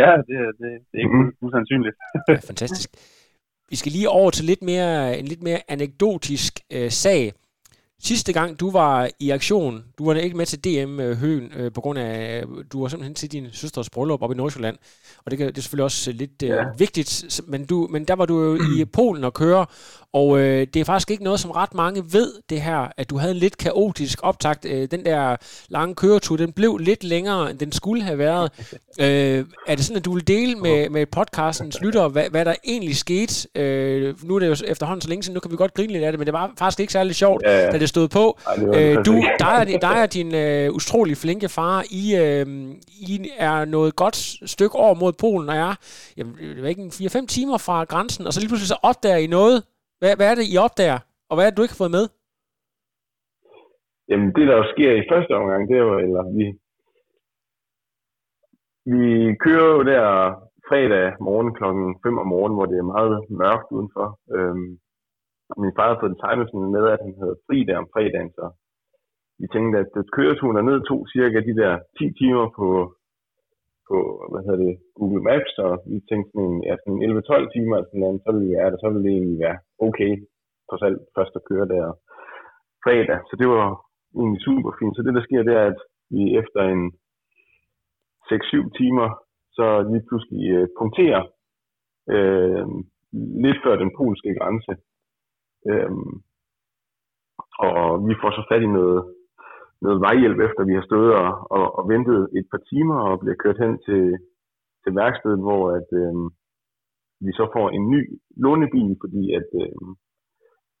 [0.00, 1.32] Ja, det, det, det er ikke mm.
[1.46, 1.96] usandsynligt.
[2.28, 2.90] ja, fantastisk.
[3.70, 7.32] Vi skal lige over til lidt mere, en lidt mere anekdotisk øh, sag.
[8.02, 11.72] Sidste gang du var i aktion, du var ikke med til DM øh, Høen øh,
[11.72, 14.76] på grund af, du var simpelthen til din søsters bryllup op i Nordsjælland,
[15.24, 16.64] og det, det er selvfølgelig også lidt øh, ja.
[16.78, 19.66] vigtigt, men, du, men der var du jo i Polen og køre,
[20.12, 23.18] og øh, det er faktisk ikke noget, som ret mange ved, det her, at du
[23.18, 24.64] havde en lidt kaotisk optakt.
[24.64, 25.36] Øh, den der
[25.68, 28.52] lange køretur, den blev lidt længere, end den skulle have været.
[29.00, 32.54] Øh, er det sådan, at du vil dele med, med podcastens lyttere, hvad, hvad der
[32.64, 33.48] egentlig skete?
[33.54, 36.04] Øh, nu er det jo efterhånden så længe siden, nu kan vi godt grine lidt
[36.04, 37.70] af det, men det var faktisk ikke særlig sjovt, ja, ja.
[37.70, 38.38] da det stod på.
[38.46, 42.46] Ej, det øh, du, dig, dig og din øh, utrolig flinke far, I, øh,
[43.00, 45.74] I er noget godt stykke over mod Polen, og jeg,
[46.16, 49.26] jeg, jeg ved ikke, 4-5 timer fra grænsen, og så lige pludselig så opdager I
[49.26, 49.62] noget,
[49.98, 51.00] hvad, hvad er det, I opdager?
[51.28, 52.06] Og hvad er det, du ikke har fået med?
[54.08, 56.46] Jamen, det der sker i første omgang, det er jo, eller vi,
[58.92, 59.04] vi
[59.44, 60.04] kører jo der
[60.68, 64.06] fredag morgen klokken 5 om morgenen, hvor det er meget mørkt udenfor.
[64.34, 64.70] Øhm,
[65.62, 68.44] min far havde fået en time med, at han havde fri der om fredagen, så
[69.40, 72.66] vi tænkte, at køreturen ned to cirka de der 10 timer på,
[73.88, 73.96] på
[74.30, 78.22] hvad hedder det, Google Maps, og vi tænkte sådan, ja, sådan 11-12 timer, sådan noget,
[78.24, 80.12] så ville vi være så ville det egentlig være okay,
[80.68, 81.84] trods alt først at køre der
[82.84, 83.18] fredag.
[83.28, 83.66] Så det var
[84.18, 84.94] egentlig super fint.
[84.96, 85.80] Så det, der sker, det er, at
[86.14, 86.82] vi efter en
[88.28, 89.08] 6-7 timer,
[89.56, 91.22] så lige pludselig øh, punkterer
[92.14, 92.66] øh,
[93.44, 94.72] lidt før den polske grænse.
[95.70, 95.90] Øh,
[97.66, 99.00] og vi får så fat i noget
[99.82, 103.38] noget vejhjælp, efter vi har stået og, og, og ventet et par timer og bliver
[103.42, 104.02] kørt hen til,
[104.82, 106.14] til værkstedet, hvor at, øh,
[107.26, 108.00] vi så får en ny
[108.44, 109.88] lånebil, fordi at, øh,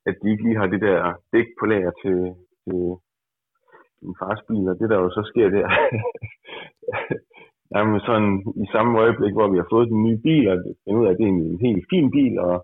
[0.08, 0.98] at de ikke lige har det der
[1.32, 2.18] dæk på lager til,
[2.64, 2.78] til
[4.02, 5.66] min fars bil, og det der jo så sker der,
[7.72, 8.32] jamen sådan
[8.64, 11.18] i samme øjeblik, hvor vi har fået den nye bil, og finder ud af, at
[11.18, 12.56] det er en helt fin bil, og,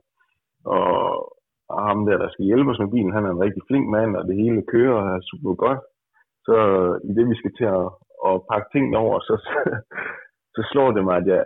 [0.64, 0.90] og,
[1.72, 4.16] og ham der, der skal hjælpe os med bilen, han er en rigtig flink mand,
[4.16, 5.80] og det hele kører og er super godt
[6.46, 6.56] så
[7.08, 7.86] i det, vi skal til at,
[8.28, 9.34] at pakke tingene over, så,
[10.54, 11.44] så slår det mig, at jeg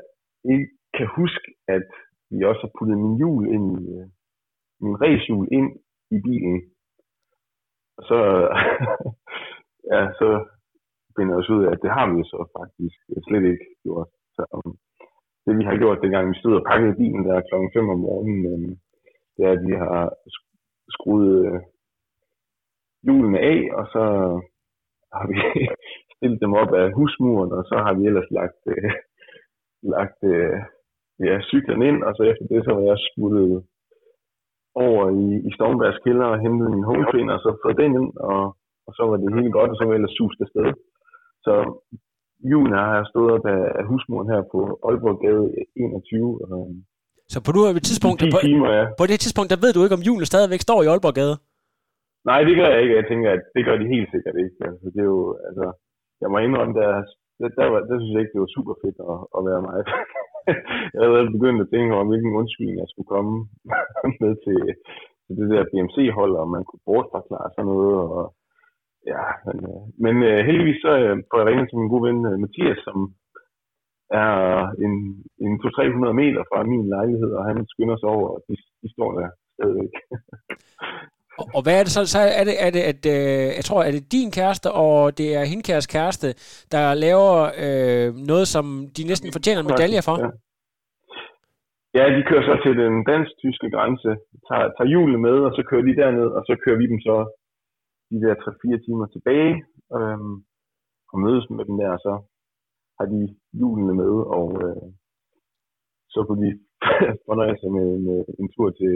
[0.52, 1.86] ikke kan huske, at
[2.30, 4.06] vi også har puttet min hjul ind i, øh,
[4.84, 5.70] min racehjul ind
[6.16, 6.58] i bilen.
[7.98, 8.18] Og så,
[9.92, 10.28] ja, så
[11.14, 14.08] finder jeg også ud af, at det har vi så faktisk slet ikke gjort.
[14.36, 14.72] Så um,
[15.44, 17.54] det vi har gjort, dengang vi stod og pakkede bilen der kl.
[17.78, 18.70] 5 om morgenen, um,
[19.34, 20.00] det er, at vi har
[20.94, 21.60] skruet øh,
[23.06, 24.04] hjulene af, og så
[25.16, 25.36] har vi
[26.16, 28.90] stillet dem op af husmuren, og så har vi ellers lagt, øh,
[29.94, 30.58] lagt øh,
[31.26, 33.48] ja, cyklen ind, og så efter det, så var jeg smuttet
[34.86, 38.10] over i, i Stormbergs kælder og hentet min home trainer, og så fået den ind,
[38.30, 38.42] og,
[38.86, 40.68] og så var det helt godt, og så var jeg ellers suset afsted.
[41.46, 41.54] Så
[42.52, 46.44] julen har jeg stået op af, af husmuren her på Aalborg Gade 21.
[46.52, 46.60] Og,
[47.32, 48.84] så på, på, tidspunkt, på, timer, ja.
[49.00, 51.36] på det tidspunkt, der ved du ikke, om julen stadigvæk står i Aalborg Gade?
[52.24, 52.96] Nej, det gør jeg ikke.
[52.96, 54.58] Jeg tænker, at det gør de helt sikkert ikke.
[54.68, 55.66] Altså, det er jo, altså,
[56.20, 56.90] jeg må indrømme, der,
[57.38, 59.78] der, der, var, der synes jeg ikke, det var super fedt at, at være mig.
[60.94, 63.34] jeg havde begyndt at tænke over, hvilken undskyldning jeg skulle komme
[64.22, 64.58] med til,
[65.24, 67.96] til det der BMC-hold, og man kunne bortforklare sådan noget.
[68.16, 68.24] Og,
[69.12, 72.20] ja, men, øh, men uh, heldigvis så uh, får jeg ringet til min gode ven
[72.30, 72.98] uh, Mathias, som
[74.22, 74.32] er
[74.84, 74.92] en,
[75.44, 79.10] en 200-300 meter fra min lejlighed, og han skynder sig over, og de, de står
[79.18, 79.94] der stadigvæk.
[81.40, 82.02] Og, og hvad er det så?
[82.14, 85.28] Så er det, er det at, øh, jeg tror, er det din kæreste, og det
[85.38, 86.28] er hende kæreste,
[86.74, 88.64] der laver øh, noget, som
[88.96, 90.16] de næsten fortjener en medalje for?
[90.24, 90.30] Ja.
[91.98, 94.10] ja, de kører så til den dansk-tyske grænse,
[94.48, 97.16] tager, tager hjulet med, og så kører de derned, og så kører vi dem så
[98.10, 99.54] de der 3-4 timer tilbage,
[99.96, 100.20] øh,
[101.12, 102.14] og mødes med dem der, og så
[102.98, 103.20] har de
[103.58, 104.86] hjulene med, og øh,
[106.12, 106.52] så kunne de
[107.28, 108.94] fornøje sig med med en tur til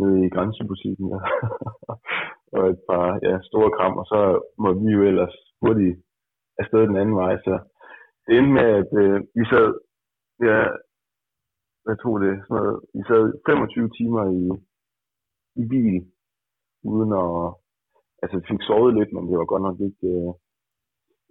[0.00, 1.22] nede i grænsebutikken og,
[2.56, 4.20] og et par ja, store kram, og så
[4.62, 5.96] må vi jo ellers hurtigt
[6.58, 7.34] afsted den anden vej.
[7.46, 7.54] Så
[8.26, 9.68] det endte med, at øh, vi sad,
[10.48, 10.58] ja,
[11.84, 14.42] hvad tog det, sådan noget, vi sad 25 timer i,
[15.62, 15.96] i bil,
[16.92, 17.32] uden at,
[18.22, 20.32] altså vi fik sovet lidt, men det var godt nok ikke, øh,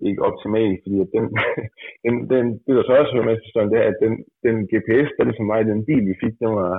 [0.08, 1.26] ikke optimalt, fordi at den,
[2.06, 4.14] den, den, det der så også var med til det er, at den,
[4.46, 6.74] den GPS, der ligesom var i den bil, vi fik, den var,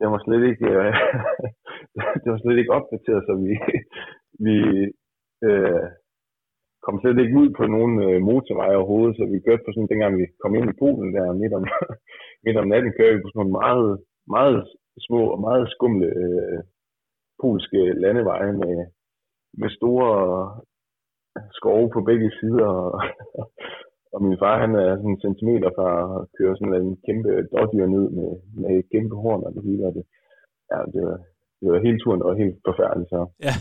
[0.00, 0.94] den var slet ikke, øh,
[2.22, 3.52] det var slet ikke opdateret, så vi,
[4.46, 4.56] vi
[5.48, 5.86] øh,
[6.84, 10.12] kom slet ikke ud på nogen øh, motorveje overhovedet, så vi kørte på sådan, dengang
[10.20, 11.64] vi kom ind i Polen der midt om,
[12.44, 13.90] midt om natten, kørte vi på sådan nogle meget,
[14.36, 14.60] meget
[15.06, 16.60] små og meget skumle øh,
[17.42, 18.76] polske landeveje med,
[19.60, 20.10] med store
[21.58, 23.00] skove på begge sider, og,
[24.14, 27.86] og min far han er sådan en centimeter fra at køre sådan en kæmpe dårdyr
[27.96, 28.30] ned med,
[28.62, 30.04] med kæmpe horn og det hele, og det,
[30.70, 31.16] ja, det var,
[31.60, 33.54] det var hele turen, var helt forfærdeligt, så Ja.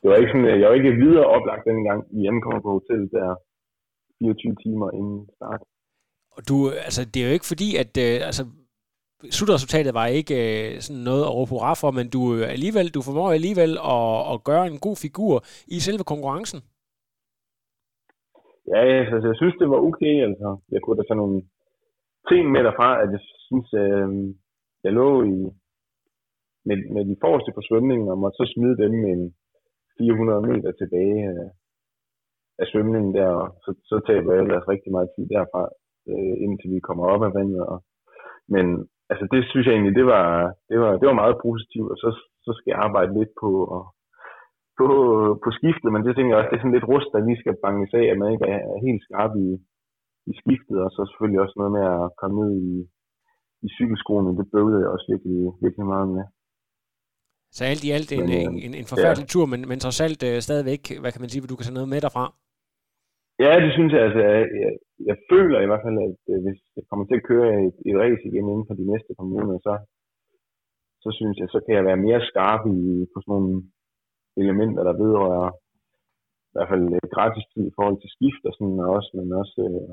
[0.00, 3.28] det var ikke sådan, jeg var ikke videre oplagt dengang, vi ankommer på hotellet der
[4.18, 5.60] 24 timer inden start.
[6.36, 6.56] Og du,
[6.88, 8.42] altså, det er jo ikke fordi, at øh, altså,
[9.36, 13.00] slutresultatet var ikke øh, sådan noget at råbe hurra for, men du øh, alligevel, du
[13.02, 15.34] formår alligevel at, at gøre en god figur
[15.76, 16.60] i selve konkurrencen.
[18.72, 18.80] Ja,
[19.14, 20.14] altså, jeg synes, det var okay.
[20.28, 20.48] Altså.
[20.72, 21.42] Jeg kunne da tage nogle
[22.30, 24.08] ting med derfra, at jeg synes, øh,
[24.84, 25.36] jeg lå i
[26.68, 29.22] med, med de forreste på svømningen, og måtte så smide dem en
[29.98, 31.50] 400 meter tilbage øh,
[32.60, 35.62] af svømningen der, og så, så taber jeg ellers rigtig meget tid derfra,
[36.10, 37.62] øh, indtil vi kommer op af vandet.
[37.72, 37.78] Og,
[38.54, 38.66] men
[39.10, 40.26] altså, det synes jeg egentlig, det var,
[40.70, 42.08] det var, det var meget positivt, og så,
[42.44, 43.82] så skal jeg arbejde lidt på at
[44.80, 44.88] på,
[45.44, 47.62] på skiftet, men det tænker jeg også, det er sådan lidt rust, der lige skal
[47.64, 49.48] banges af, at man ikke er helt skarp i,
[50.30, 52.72] i skiftet, og så selvfølgelig også noget med at komme ned i,
[53.66, 56.24] i cykelskoene, det bøvlede jeg også virkelig, virkelig meget med.
[57.56, 60.00] Så alt i alt en, Men, øh, en, en, en forfærdelig tur, men, men trods
[60.06, 62.24] alt øh, stadigvæk, hvad kan man sige, du kan tage noget med derfra.
[63.44, 64.72] Ja, det synes jeg, altså, jeg, jeg,
[65.10, 67.96] jeg føler i hvert fald, at øh, hvis jeg kommer til at køre et, et
[68.02, 69.74] race igen inden for de næste par måneder, så,
[71.04, 72.80] så synes jeg, så kan jeg være mere skarp i,
[73.12, 73.54] på sådan nogle
[74.42, 75.50] elementer, der vedrører
[76.50, 79.28] i hvert fald øh, gratis tid i forhold til skift og sådan og også, men
[79.42, 79.92] også, øh,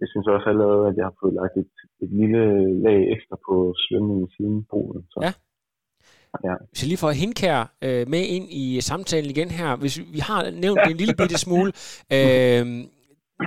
[0.00, 1.74] jeg synes også allerede, at jeg har fået lagt et,
[2.04, 2.42] et lille
[2.86, 5.02] lag ekstra på svømningen siden Polen.
[5.12, 5.18] Så.
[5.26, 5.32] Ja.
[6.44, 6.54] Ja.
[6.70, 10.50] Hvis jeg lige får Hinkær øh, med ind i samtalen igen her, hvis vi har
[10.50, 11.72] nævnt det en lille bitte smule,
[12.16, 12.64] øh,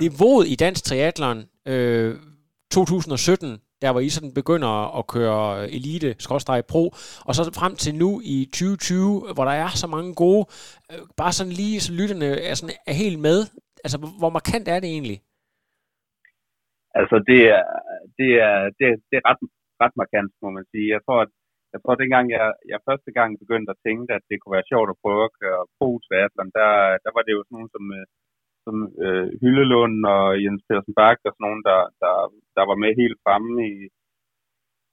[0.01, 2.15] niveauet i dansk triathlon øh,
[2.71, 5.43] 2017, der hvor I sådan begynder at køre
[5.77, 6.83] elite, skråstreg pro,
[7.27, 10.43] og så frem til nu i 2020, hvor der er så mange gode,
[10.91, 13.39] øh, bare sådan lige, så lytterne er, sådan, er helt med.
[13.85, 15.19] Altså, hvor- markant er det egentlig?
[16.99, 17.63] Altså, det er,
[18.19, 19.41] det er, det, er- det er ret,
[19.83, 20.87] ret markant, må man sige.
[20.95, 21.31] Jeg tror, at
[21.73, 24.71] jeg tror, at dengang jeg, jeg første gang begyndte at tænke, at det kunne være
[24.71, 25.89] sjovt at prøve at køre pro
[26.57, 26.71] der,
[27.05, 28.05] der var det jo sådan nogen som, øh,
[28.67, 32.15] som øh, Hyllelund og Jens Persen Bak og sådan nogen, der, der,
[32.57, 33.77] der var med helt fremme i,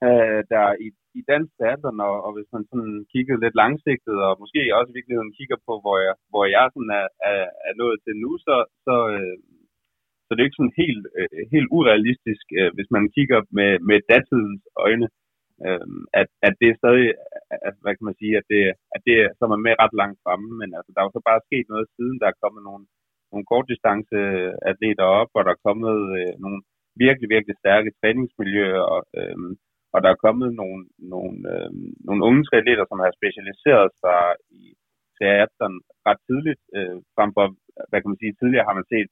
[0.06, 4.32] øh, der i, i dansk teater, og, og hvis man sådan kiggede lidt langsigtet, og
[4.42, 7.98] måske også i virkeligheden kigger på, hvor jeg, hvor jeg sådan er, er, er nået
[8.04, 8.56] til nu, så,
[8.86, 9.36] så, øh,
[10.24, 13.98] så det er ikke sådan helt, øh, helt urealistisk, øh, hvis man kigger med, med
[14.10, 15.08] datidens øjne,
[15.66, 15.88] øh,
[16.20, 17.06] at, at det er stadig,
[17.68, 18.62] at, hvad kan man sige, at det,
[18.94, 21.46] at det som er med ret langt fremme, men altså, der er jo så bare
[21.48, 22.84] sket noget siden, der er kommet nogle,
[23.34, 24.18] nogle kortdistance
[24.70, 26.60] atleter op, og der er kommet øh, nogle
[27.04, 29.36] virkelig, virkelig stærke træningsmiljøer, og, øh,
[29.94, 30.80] og der er kommet nogle,
[31.14, 31.70] nogle, øh,
[32.08, 34.22] nogle unge triatleter, som har specialiseret sig
[34.60, 34.62] i
[35.16, 35.74] triathlon
[36.08, 37.46] ret tidligt, øh, frem for,
[37.88, 39.08] hvad kan man sige, tidligere har man set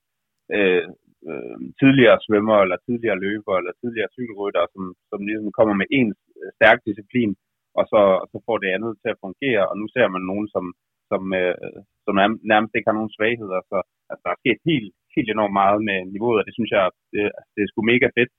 [0.57, 0.87] øh,
[1.29, 6.09] øh, tidligere svømmer, eller tidligere løber, eller tidligere cykelrytter, som, som ligesom kommer med en
[6.57, 7.33] stærk disciplin,
[7.79, 10.65] og så, så får det andet til at fungere, og nu ser man nogen, som,
[11.11, 12.15] som, øh, som
[12.53, 13.79] nærmest ikke har nogen svagheder, så
[14.13, 17.23] altså, der er sket helt, helt enormt meget med niveauet, og det synes jeg, det,
[17.55, 18.33] det er sgu mega fedt,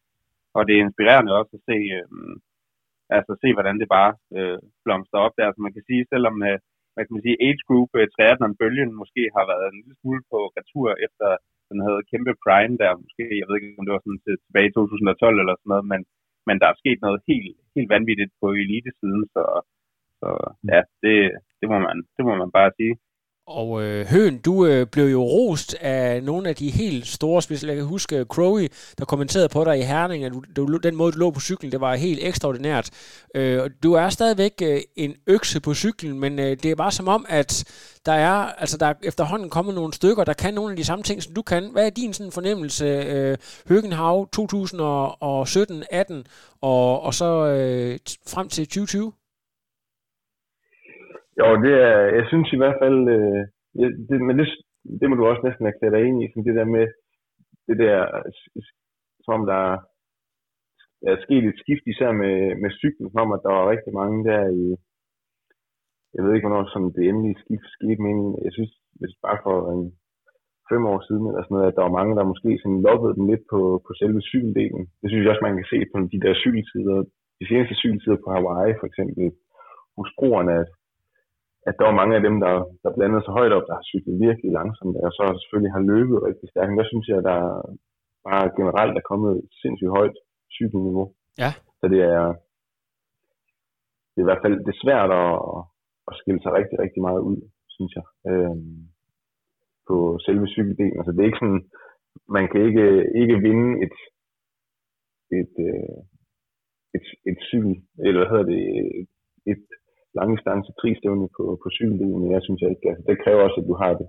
[0.58, 2.08] og det er inspirerende også at se, øh,
[3.18, 6.58] altså se, hvordan det bare øh, blomster op der, så man kan sige, selvom øh,
[6.94, 10.38] hvad kan man sige, age group øh, triathlon-bølgen måske har været en lille smule på
[10.58, 11.30] retur efter
[11.70, 14.70] den havde kæmpe prime der, måske, jeg ved ikke, om det var sådan til, tilbage
[14.70, 16.02] i 2012 eller sådan noget, men,
[16.48, 19.44] men der er sket noget helt, helt vanvittigt på elite-siden, så,
[20.22, 20.30] så
[20.74, 21.16] ja, det,
[21.60, 22.94] det, må man, det må man bare sige.
[23.48, 27.68] Og øh, Høen, du øh, blev jo rost af nogle af de helt store spidser.
[27.68, 30.78] Jeg kan huske øh, uh, Crowley, der kommenterede på dig i Herning, at du, du,
[30.78, 32.90] den måde, du lå på cyklen, det var helt ekstraordinært.
[33.36, 37.08] Øh, du er stadigvæk øh, en økse på cyklen, men øh, det er bare som
[37.08, 37.64] om, at
[38.06, 41.04] der er, altså der er efterhånden kommet nogle stykker, der kan nogle af de samme
[41.04, 41.70] ting, som du kan.
[41.72, 46.26] Hvad er din sådan, fornemmelse, øh, Høgenhav 2017, 18
[46.62, 49.14] og, og så øh, frem til 2020?
[51.40, 53.42] Jo, det er, jeg synes i hvert fald, øh,
[54.10, 54.48] det, men det,
[55.00, 56.86] det må du også næsten erklære dig ind i, sådan det der med,
[57.68, 57.98] det der,
[59.28, 59.64] som der
[61.12, 64.42] er sket et skift, især med, med cyklen, som at der var rigtig mange der
[64.64, 64.66] i,
[66.16, 69.56] jeg ved ikke, hvornår som det endelige skift skete, men jeg synes, hvis bare for
[69.76, 69.84] en
[70.72, 73.26] fem år siden, eller sådan noget, at der var mange, der måske sådan loppede dem
[73.32, 74.84] lidt på, på selve cykeldelen.
[75.02, 76.98] Det synes jeg også, man kan se på de der cykeltider,
[77.40, 79.24] de seneste cykeltider på Hawaii for eksempel,
[79.98, 80.70] hos broerne, at
[81.68, 84.22] at der var mange af dem, der, der blandede sig højt op, der har cyklet
[84.26, 86.80] virkelig langsomt, og så selvfølgelig har løbet rigtig stærkt.
[86.80, 87.40] Der synes jeg, at der
[88.28, 90.18] bare generelt er kommet et sindssygt højt
[90.58, 91.06] cykelniveau.
[91.44, 91.52] Ja.
[91.80, 92.26] Så det er,
[94.12, 95.34] det er i hvert fald det er svært at,
[96.10, 97.40] at skille sig rigtig, rigtig meget ud,
[97.76, 98.78] synes jeg, øhm,
[99.88, 100.98] på selve cykeldelen.
[101.00, 101.64] Altså det er ikke sådan,
[102.38, 102.88] man kan ikke,
[103.22, 103.98] ikke vinde et,
[105.40, 106.00] et, øh,
[106.98, 108.64] et, et cykel, eller hvad hedder det,
[109.02, 109.12] et,
[109.52, 109.66] et
[110.20, 112.90] langdistance tristævne på, på cykeldelen, men jeg synes jeg ikke.
[112.92, 114.04] Altså, det kræver også, at du har et,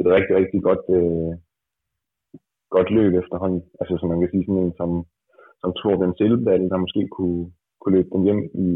[0.00, 1.32] et rigtig, rigtig godt, øh,
[2.76, 3.62] godt løb efterhånden.
[3.80, 4.90] Altså, som man kan sige, sådan en som,
[5.60, 7.42] som Torben Silbedahl, der måske kunne,
[7.80, 8.68] kunne løbe den hjem i,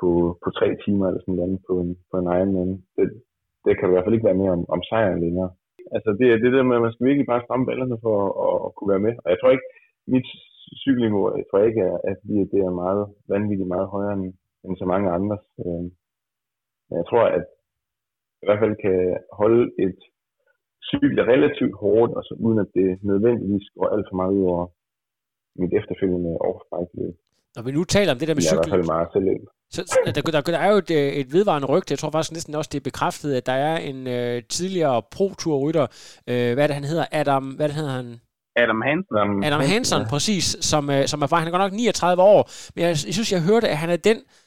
[0.00, 0.10] på,
[0.42, 2.72] på tre timer eller sådan noget på en, på en Ironman.
[2.96, 3.06] Det,
[3.64, 5.50] det kan du i hvert fald ikke være mere om, om sejren længere.
[5.94, 8.32] Altså, det er det der med, at man skal virkelig bare stramme ballerne for at,
[8.46, 9.14] at, at kunne være med.
[9.24, 9.68] Og jeg tror ikke,
[10.14, 10.28] mit
[10.82, 12.18] cykelniveau, jeg tror ikke, at
[12.52, 13.02] det er meget
[13.34, 14.26] vanvittigt meget højere end,
[14.66, 15.36] end så mange andre.
[15.62, 15.84] Øh,
[16.86, 17.46] men jeg tror, at
[18.42, 18.98] i hvert fald kan
[19.40, 19.98] holde et
[20.90, 24.64] cykel relativt hårdt, og så uden at det nødvendigvis går alt for meget ud over
[25.60, 27.14] mit efterfølgende årsbrækkeløb.
[27.56, 28.64] Når vi nu taler om det der med cykling...
[28.64, 29.46] Det er i hvert fald meget selv.
[29.74, 32.54] Så, der, der, der er jo et, øh, et vedvarende rygte, jeg tror faktisk næsten
[32.54, 35.86] også, det er bekræftet, at der er en øh, tidligere pro-tour-rytter,
[36.30, 37.06] øh, hvad er det, han hedder?
[37.12, 38.06] Adam, hvad det hedder han?
[38.62, 39.44] Adam Hansen.
[39.48, 40.08] Adam Hansen, ja.
[40.14, 42.40] præcis, som, øh, som er, han er godt nok 39 år,
[42.74, 44.45] men jeg, jeg synes, jeg hørte, at han er den øh,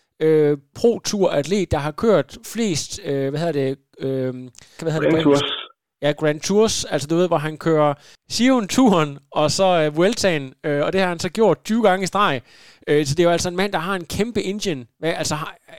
[0.75, 4.33] pro-tour-atlet, der har kørt flest, øh, hvad hedder det, øh,
[4.81, 5.23] hvad hedder Grand det?
[5.23, 5.41] Tours.
[6.01, 7.93] Ja, Grand Tours, altså du ved, hvor han kører
[8.35, 12.11] Sion-turen, og så øh, Vueltaen, øh, og det har han så gjort 20 gange i
[12.13, 12.35] streg.
[12.89, 14.81] Øh, så det er jo altså en mand, der har en kæmpe engine.
[14.99, 15.35] Hvad, altså,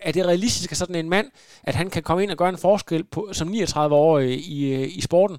[0.06, 1.28] er det realistisk, at sådan en mand,
[1.68, 4.58] at han kan komme ind og gøre en forskel på, som 39 år i, i,
[4.98, 5.38] i sporten?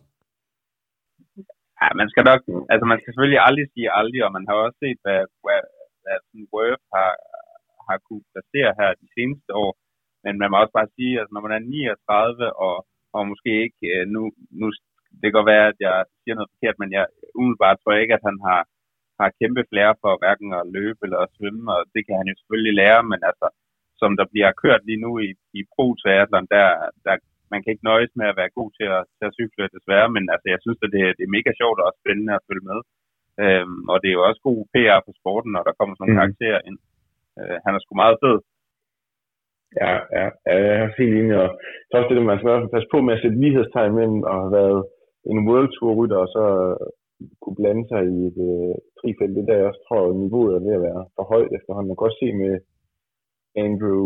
[1.81, 2.41] Ja, man skal nok,
[2.73, 5.61] altså man skal selvfølgelig aldrig sige aldrig, og man har også set, hvad, hvad,
[6.03, 6.17] hvad
[6.53, 7.11] Worth har,
[7.91, 9.71] har kunne placere her de seneste år.
[10.23, 12.77] Men man må også bare sige, at når man er 39 og,
[13.15, 14.21] og måske ikke øh, nu,
[14.59, 14.65] nu
[15.19, 17.03] det kan godt være, at jeg siger noget forkert, men jeg
[17.39, 18.61] umiddelbart tror jeg ikke, at han har,
[19.19, 22.35] har kæmpe flere for hverken at løbe eller at svømme, og det kan han jo
[22.37, 23.47] selvfølgelig lære, men altså,
[24.01, 25.85] som der bliver kørt lige nu i, i pro
[26.53, 26.67] der,
[27.05, 27.15] der,
[27.51, 30.23] man kan ikke nøjes med at være god til at, til at cykle desværre, men
[30.33, 32.79] altså, jeg synes, at det, det er mega sjovt og spændende at følge med.
[33.43, 36.15] Øhm, og det er jo også god PR for sporten, når der kommer sådan nogle
[36.15, 36.21] mm.
[36.21, 36.79] karakterer ind.
[37.39, 38.37] Øh, han er sgu meget fed.
[39.81, 41.35] Ja, ja, ja jeg er helt enig.
[41.43, 41.49] Og
[41.87, 44.55] så også det, at man skal passe på med at sætte lighedstegn mellem at have
[44.59, 44.81] været
[45.31, 46.45] en World Tour rytter og så
[47.41, 49.35] kunne blande sig i et øh, trifelt.
[49.37, 51.89] Det der jeg også tror, niveauet er ved at være for højt efterhånden.
[51.89, 52.53] Man kan også se med
[53.65, 54.03] Andrew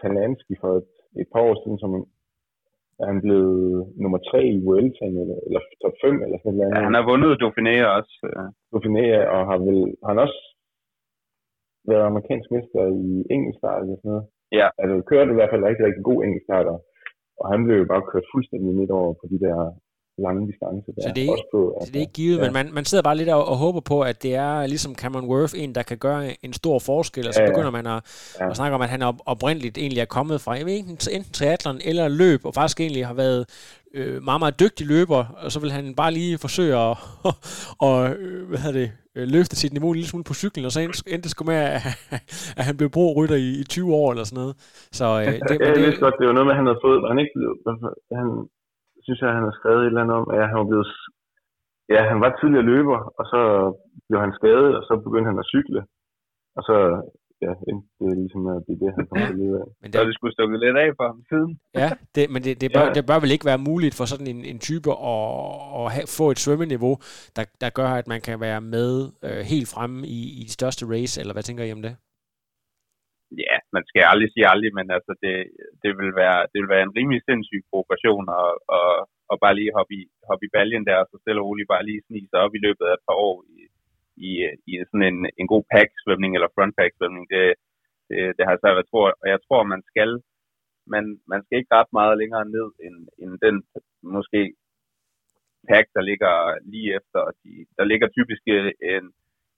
[0.00, 1.90] Talansky for et, et par år siden, som
[3.00, 3.62] er han blevet
[4.02, 6.74] nummer tre i Vueltaen, eller, eller top 5, eller sådan noget.
[6.74, 8.14] Ja, han har vundet Dauphiné også.
[8.72, 10.38] Dauphiné, og har vel, han også
[11.90, 14.26] været amerikansk mester i enkeltstart eller sådan noget.
[14.58, 14.66] Ja.
[14.80, 16.76] Altså, kørte i hvert fald rigtig, rigtig god enkeltstarter.
[17.40, 19.56] Og han blev jo bare kørt fuldstændig midt over på de der
[20.26, 20.92] lange distancer.
[20.92, 21.02] Der.
[21.02, 22.42] Så det er, ikke, på, altså, så det er ikke givet, ja.
[22.44, 25.28] men man, man sidder bare lidt og, og håber på, at det er ligesom Cameron
[25.32, 28.00] Worth, en, der kan gøre en stor forskel, og så ja, begynder man at,
[28.40, 28.50] ja.
[28.50, 31.78] at snakke om, at han oprindeligt egentlig er kommet fra jeg ved ikke, enten triathlon
[31.84, 33.42] eller løb, og faktisk egentlig har været
[33.94, 36.96] øh, meget, meget dygtig løber, og så vil han bare lige forsøge at
[37.86, 40.72] og, øh, hvad hedder det, øh, løfte sit niveau en lille smule på cyklen, og
[40.72, 40.78] så
[41.12, 41.82] endte det sgu med, at,
[42.58, 44.54] at han blev pro-rytter i, i 20 år eller sådan noget.
[44.98, 46.98] Så, øh, det, ja, jeg vidste godt, det var noget med, at han havde fået,
[47.12, 47.50] han ikke blev,
[48.18, 48.26] han,
[49.04, 50.88] synes jeg, han har skrevet et eller andet om, at han var blevet,
[51.94, 53.40] ja, han var tidligere løber, og så
[54.08, 55.80] blev han skadet, og så begyndte han at cykle,
[56.56, 56.76] og så
[57.44, 57.52] ja,
[57.98, 59.68] det er ligesom at det er det, han kommer til at af.
[59.82, 61.50] Men det, så det skulle stukket lidt af for ham siden.
[61.82, 62.92] Ja, det, men det, det, bør, ja.
[62.96, 65.26] det bør vel ikke være muligt for sådan en, en type at,
[65.80, 66.94] at have, få et svømmeniveau,
[67.36, 68.90] der, der gør, at man kan være med
[69.26, 71.94] øh, helt fremme i, i de største race, eller hvad tænker I om det?
[73.44, 75.34] ja, man skal aldrig sige aldrig, men altså det,
[75.82, 78.90] det, vil være, det vil være en rimelig sindssyg progression og, og,
[79.30, 81.86] og bare lige hoppe i, hoppe i baljen der, og så stille og roligt bare
[81.88, 83.57] lige snige sig op i løbet af et par år i,
[84.28, 84.30] i,
[84.70, 87.24] i sådan en, en god pack-svømning eller front-pack-svømning.
[87.34, 87.44] Det,
[88.08, 90.10] det, det har jeg svært ved tror, og jeg tror, man skal,
[90.94, 93.56] man, man skal ikke ret meget længere ned end, end den
[94.14, 94.42] måske
[95.70, 96.34] pack, der ligger
[96.72, 97.20] lige efter.
[97.42, 98.42] De, der ligger typisk
[98.92, 99.04] en,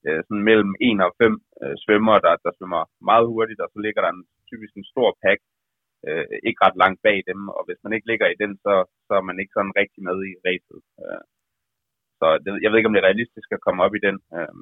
[0.07, 3.79] øh, sådan mellem 1 og 5 øh, svømmer, der, der svømmer meget hurtigt, og så
[3.85, 5.39] ligger der en, typisk en stor pack,
[6.07, 8.73] øh, ikke ret langt bag dem, og hvis man ikke ligger i den, så,
[9.07, 10.79] så er man ikke sådan rigtig med i racet.
[11.03, 11.23] Øh,
[12.21, 14.15] så det, jeg ved ikke, om det er realistisk at komme op i den.
[14.37, 14.55] Øh,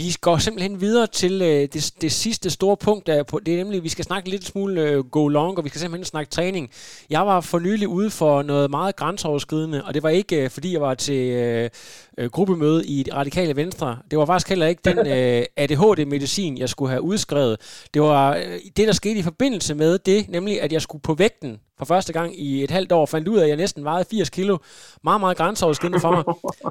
[0.00, 3.54] vi går simpelthen videre til øh, det, det sidste store punkt, der er på, det
[3.54, 6.04] er nemlig, at vi skal snakke lidt smule øh, go long, og vi skal simpelthen
[6.04, 6.70] snakke træning.
[7.10, 10.72] Jeg var for nylig ude for noget meget grænseoverskridende, og det var ikke, øh, fordi
[10.72, 11.70] jeg var til øh,
[12.18, 13.98] øh, gruppemøde i det radikale venstre.
[14.10, 17.86] Det var faktisk heller ikke den øh, ADHD-medicin, jeg skulle have udskrevet.
[17.94, 18.42] Det var øh,
[18.76, 22.12] det, der skete i forbindelse med det, nemlig at jeg skulle på vægten for første
[22.12, 24.58] gang i et halvt år, fandt ud af, at jeg næsten vejede 80 kilo.
[25.04, 26.24] Meget, meget grænseoverskridende for mig.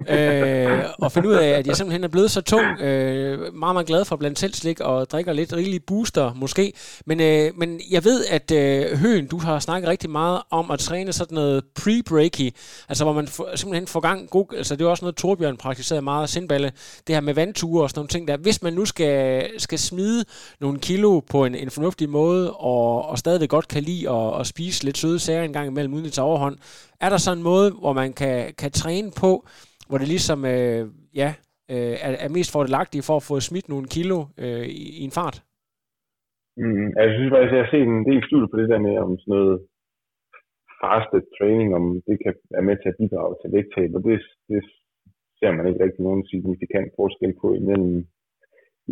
[0.17, 2.81] øh, og fandt ud af, at jeg simpelthen er blevet så tung.
[2.81, 6.73] Øh, meget, meget glad for blandt selv slik og drikker lidt rigelig booster måske.
[7.05, 10.79] Men, øh, men jeg ved, at øh, Høen, du har snakket rigtig meget om at
[10.79, 12.49] træne sådan noget pre-breaky.
[12.89, 14.45] Altså hvor man for, simpelthen får gang god...
[14.57, 16.71] Altså det er også noget, Torbjørn praktiserede meget sindballe.
[17.07, 18.37] Det her med vandture og sådan nogle ting der.
[18.37, 20.25] Hvis man nu skal, skal smide
[20.59, 24.47] nogle kilo på en, en fornuftig måde, og, og stadig godt kan lide at, at
[24.47, 26.57] spise lidt lidt søde sager engang imellem, uden det overhånd.
[27.05, 29.31] Er der så en måde, hvor man kan, kan træne på,
[29.87, 30.83] hvor det ligesom, øh,
[31.21, 31.29] ja,
[31.73, 35.15] øh, er, er mest fordelagtigt for at få smidt nogle kilo øh, i, i en
[35.19, 35.37] fart?
[36.61, 38.81] Mm, altså, jeg synes faktisk, at jeg har set en del studier på det der
[38.87, 39.55] med, om sådan noget
[40.81, 44.15] fasted training, om det kan være med til at bidrage til vægttab, og det,
[44.49, 44.61] det
[45.39, 47.95] ser man ikke rigtig nogen signifikant forskel på imellem,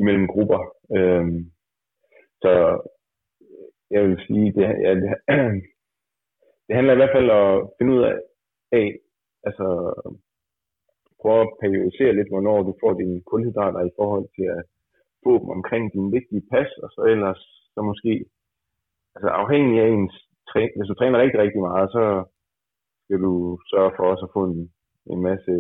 [0.02, 0.62] imellem grupper.
[0.98, 1.40] Øhm,
[2.44, 2.52] så
[3.92, 5.10] jeg vil sige, det, ja, det,
[6.66, 8.16] det handler i hvert fald om at finde ud af,
[8.72, 8.88] af
[9.48, 9.68] altså
[11.22, 14.64] prøve at periodisere lidt, hvornår du får dine kulhydrater i forhold til at
[15.24, 17.42] få dem omkring din vigtige pas, og så ellers
[17.74, 18.14] så måske,
[19.16, 20.16] altså afhængig af ens
[20.50, 22.06] træ, hvis du træner rigtig, rigtig meget, så
[23.04, 23.34] skal du
[23.72, 24.60] sørge for også at få en,
[25.12, 25.54] en masse,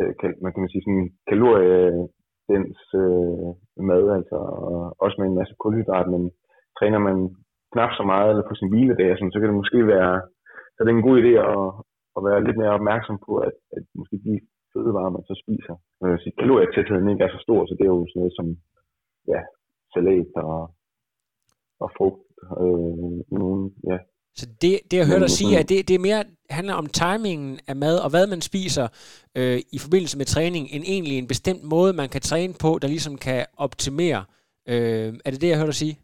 [0.00, 0.12] øh,
[0.42, 3.48] man kan man sige sådan kaloriedens øh,
[3.90, 4.38] mad, altså
[5.04, 6.22] også med en masse kulhydrat, men
[6.78, 7.16] træner man
[7.72, 10.14] knap så meget eller på sin hviledag, så kan det måske være,
[10.74, 11.66] så det er en god idé at,
[12.16, 14.34] at være lidt mere opmærksom på, at, at måske de
[14.72, 18.06] fødevarer, man så spiser, øh, sit kalorietætheden ikke er så stor, så det er jo
[18.08, 18.46] sådan noget som
[19.32, 19.40] ja,
[19.92, 20.60] salat og,
[21.84, 22.22] og frugt.
[22.62, 23.98] Øh, nogen, ja.
[24.38, 27.60] Så det, det jeg hørte dig sige, at det, det er mere handler om timingen
[27.68, 28.88] af mad, og hvad man spiser
[29.38, 32.88] øh, i forbindelse med træning, end egentlig en bestemt måde, man kan træne på, der
[32.88, 34.24] ligesom kan optimere.
[34.68, 35.98] Øh, er det det, jeg hørte dig sige?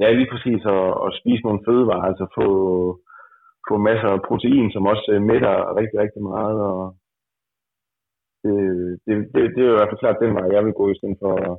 [0.00, 0.62] Ja, lige præcis.
[0.64, 2.46] Og, og spise nogle fødevarer, altså få,
[3.68, 6.58] få masser af protein, som også øh, mætter rigtig, rigtig meget.
[6.70, 6.80] Og
[8.42, 8.56] det,
[9.06, 10.98] det, det, det er jo i hvert fald klart den vej, jeg vil gå, i
[10.98, 11.58] stedet for at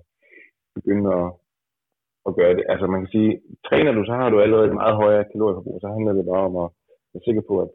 [0.78, 1.28] begynde at,
[2.28, 2.66] at gøre det.
[2.72, 3.32] Altså man kan sige,
[3.68, 6.56] træner du, så har du allerede et meget højere kalorieforbrug, så handler det bare om
[6.64, 6.70] at
[7.12, 7.74] være sikker på, at,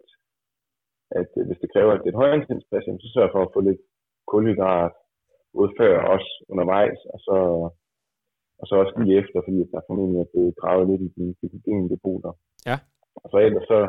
[1.21, 3.53] at øh, hvis det kræver, at det er et højere intensivspas, så sørg for at
[3.55, 3.83] få lidt
[4.33, 4.93] kulhydrat
[5.57, 7.37] både før og også undervejs, og så
[8.63, 12.33] og så også lige efter, fordi der formentlig er blevet gravet lidt i de glykogendepoter.
[12.69, 12.77] Ja.
[13.23, 13.81] Og så ellers så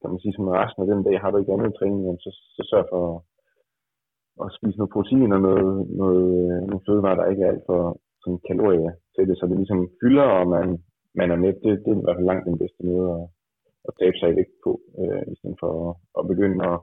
[0.00, 2.62] kan man sige, som resten af den dag har du ikke andet træning, så, så
[2.70, 3.04] sørg for
[4.44, 5.70] at spise noget protein og noget,
[6.02, 6.28] noget,
[6.68, 7.80] noget fødevarer, der ikke er alt for
[8.22, 10.66] sådan kalorier til det, så det ligesom fylder, og man,
[11.20, 11.52] man er med.
[11.62, 13.24] Det, det er i hvert fald langt den bedste måde at,
[13.88, 16.78] at tabe sig i vægt på, øh, i stedet for at, at begynde at,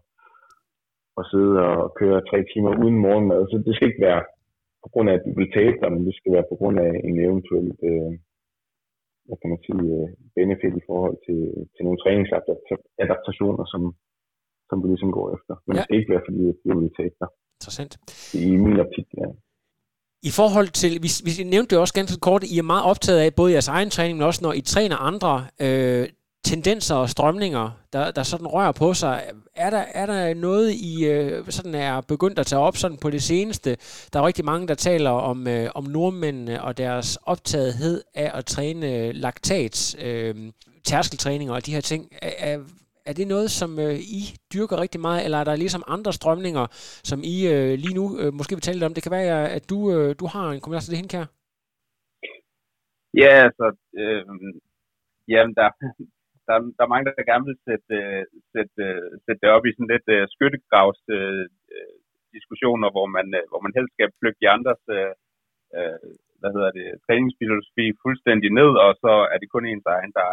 [1.20, 3.42] at sidde og køre tre timer uden morgenmad.
[3.52, 4.24] Så det skal ikke være
[4.86, 6.92] på grund af, at du vil tabe dig, men det skal være på grund af
[7.10, 8.12] en eventuel øh,
[9.28, 10.08] hvad kan man sige, øh,
[10.38, 11.40] benefit i forhold til,
[11.74, 13.82] til nogle træningsadaptationer, som,
[14.70, 15.54] som du ligesom går efter.
[15.66, 15.78] Men ja.
[15.78, 17.30] det skal ikke være, fordi du vil tabe dig.
[17.58, 17.94] Interessant.
[18.48, 19.28] I min optik, ja.
[20.30, 23.30] I forhold til, vi, vi nævnte det også ganske kort, I er meget optaget af
[23.40, 25.34] både jeres egen træning, men også når I træner andre.
[25.66, 26.04] Øh,
[26.52, 29.24] tendenser og strømninger, der, der sådan rører på sig.
[29.56, 33.10] Er der, er der noget, I øh, sådan er begyndt at tage op sådan på
[33.10, 33.70] det seneste?
[34.14, 38.46] Der er rigtig mange, der taler om, øh, om nordmændene og deres optagethed af at
[38.46, 40.36] træne øh, laktats, øh,
[40.84, 42.02] tærskeltræninger og de her ting.
[42.22, 42.58] Er, er,
[43.06, 44.22] er det noget, som øh, I
[44.54, 46.66] dyrker rigtig meget, eller er der ligesom andre strømninger,
[47.10, 48.94] som I øh, lige nu øh, måske vil tale lidt om?
[48.94, 51.26] Det kan være, at du, øh, du har en kommentar til det, Henkær.
[53.22, 53.66] Ja, altså,
[54.02, 54.22] øh,
[55.28, 55.70] jamen, der,
[56.48, 58.24] der, der er mange, der gerne vil sætte, øh,
[58.54, 61.44] sætte, øh, sætte det op i sådan lidt uh, skyttegravs uh,
[62.36, 65.14] diskussioner, hvor man, uh, hvor man helst skal plukke de andres uh,
[66.40, 70.30] hvad hedder det, træningsfilosofi fuldstændig ned, og så er det kun ens egen, der,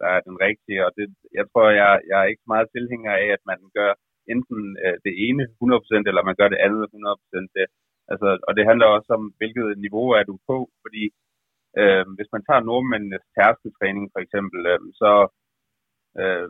[0.00, 0.80] der er den rigtige.
[0.86, 1.06] Og det,
[1.38, 3.90] jeg tror, jeg, jeg er ikke meget tilhænger af, at man gør
[4.34, 7.46] enten øh, det ene 100%, eller man gør det andet 100%.
[7.56, 7.66] Det,
[8.12, 11.04] altså, og det handler også om, hvilket niveau er du på, fordi
[11.80, 15.12] øh, hvis man tager nordmændenes tærsketræning for eksempel, øh, så,
[16.20, 16.48] øh,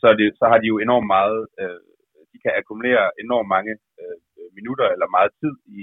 [0.00, 1.80] så, er det, så har de jo enormt meget, øh,
[2.32, 4.18] de kan akkumulere enormt mange øh,
[4.58, 5.80] minutter eller meget tid i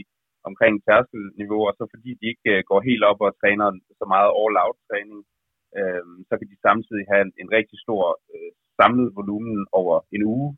[0.49, 3.67] omkring tærskelniveau, og så fordi de ikke øh, går helt op og træner
[3.99, 5.19] så meget all-out træning,
[5.79, 10.23] øh, så kan de samtidig have en, en rigtig stor øh, samlet volumen over en
[10.35, 10.49] uge.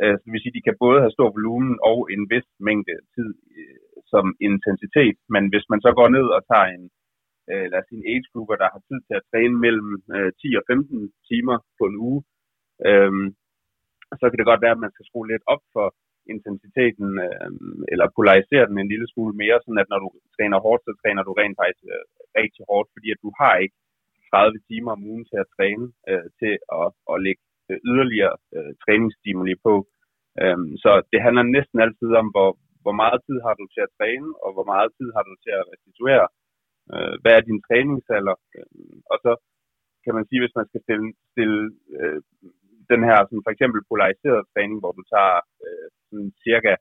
[0.00, 2.48] Øh, så det vil sige, at de kan både have stor volumen og en vis
[2.66, 3.78] mængde tid øh,
[4.12, 6.84] som intensitet, men hvis man så går ned og tager en,
[7.50, 10.64] Øh, eller sine age grupper, der har tid til at træne mellem øh, 10 og
[10.66, 12.20] 15 timer på en uge,
[12.88, 13.12] øh,
[14.20, 15.86] så kan det godt være, at man skal skrue lidt op for
[16.34, 17.50] intensiteten, øh,
[17.92, 21.22] eller polarisere den en lille smule mere, sådan at når du træner hårdt, så træner
[21.24, 22.04] du rent faktisk øh,
[22.40, 23.76] rigtig hårdt, fordi at du har ikke
[24.30, 28.72] 30 timer om ugen til at træne, øh, til at, at lægge øh, yderligere øh,
[28.84, 29.74] træningsstimuli på.
[30.42, 32.50] Øhm, så det handler næsten altid om, hvor,
[32.84, 35.52] hvor meget tid har du til at træne, og hvor meget tid har du til
[35.58, 36.26] at restituere.
[36.94, 38.36] Øh, hvad er din træningsalder?
[38.56, 39.32] Øh, og så
[40.04, 41.60] kan man sige, hvis man skal stille, stille
[41.98, 42.20] øh,
[42.92, 46.72] den her sådan for eksempel polariseret træning, hvor du tager øh, sådan cirka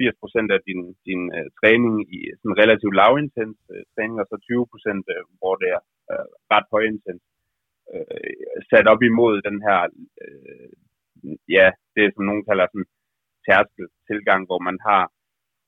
[0.00, 5.14] 80% af din, din øh, træning i sådan relativt lavintens øh, træning, og så 20%
[5.14, 5.82] øh, hvor det er
[6.12, 7.24] øh, ret højintens.
[7.94, 8.32] Øh,
[8.70, 9.80] sat op imod den her,
[10.22, 10.70] øh,
[11.56, 12.90] ja, det som nogen kalder sådan
[13.46, 15.02] tærskel tilgang, hvor man har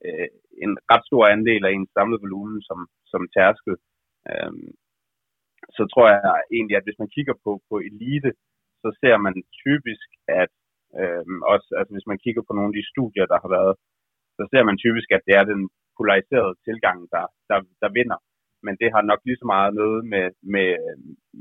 [0.06, 0.28] øh,
[0.64, 2.78] en ret stor andel af ens samlede volumen som,
[3.12, 3.74] som tærskel.
[4.30, 4.52] Øh,
[5.76, 6.20] så tror jeg
[6.56, 8.30] egentlig, at hvis man kigger på, på elite,
[8.82, 9.34] så ser man
[9.64, 10.08] typisk,
[10.42, 10.52] at
[11.00, 13.74] øh, også, altså hvis man kigger på nogle af de studier, der har været,
[14.38, 15.62] så ser man typisk, at det er den
[15.98, 18.18] polariserede tilgang, der, der, der vinder.
[18.66, 20.70] Men det har nok lige så meget noget med, med,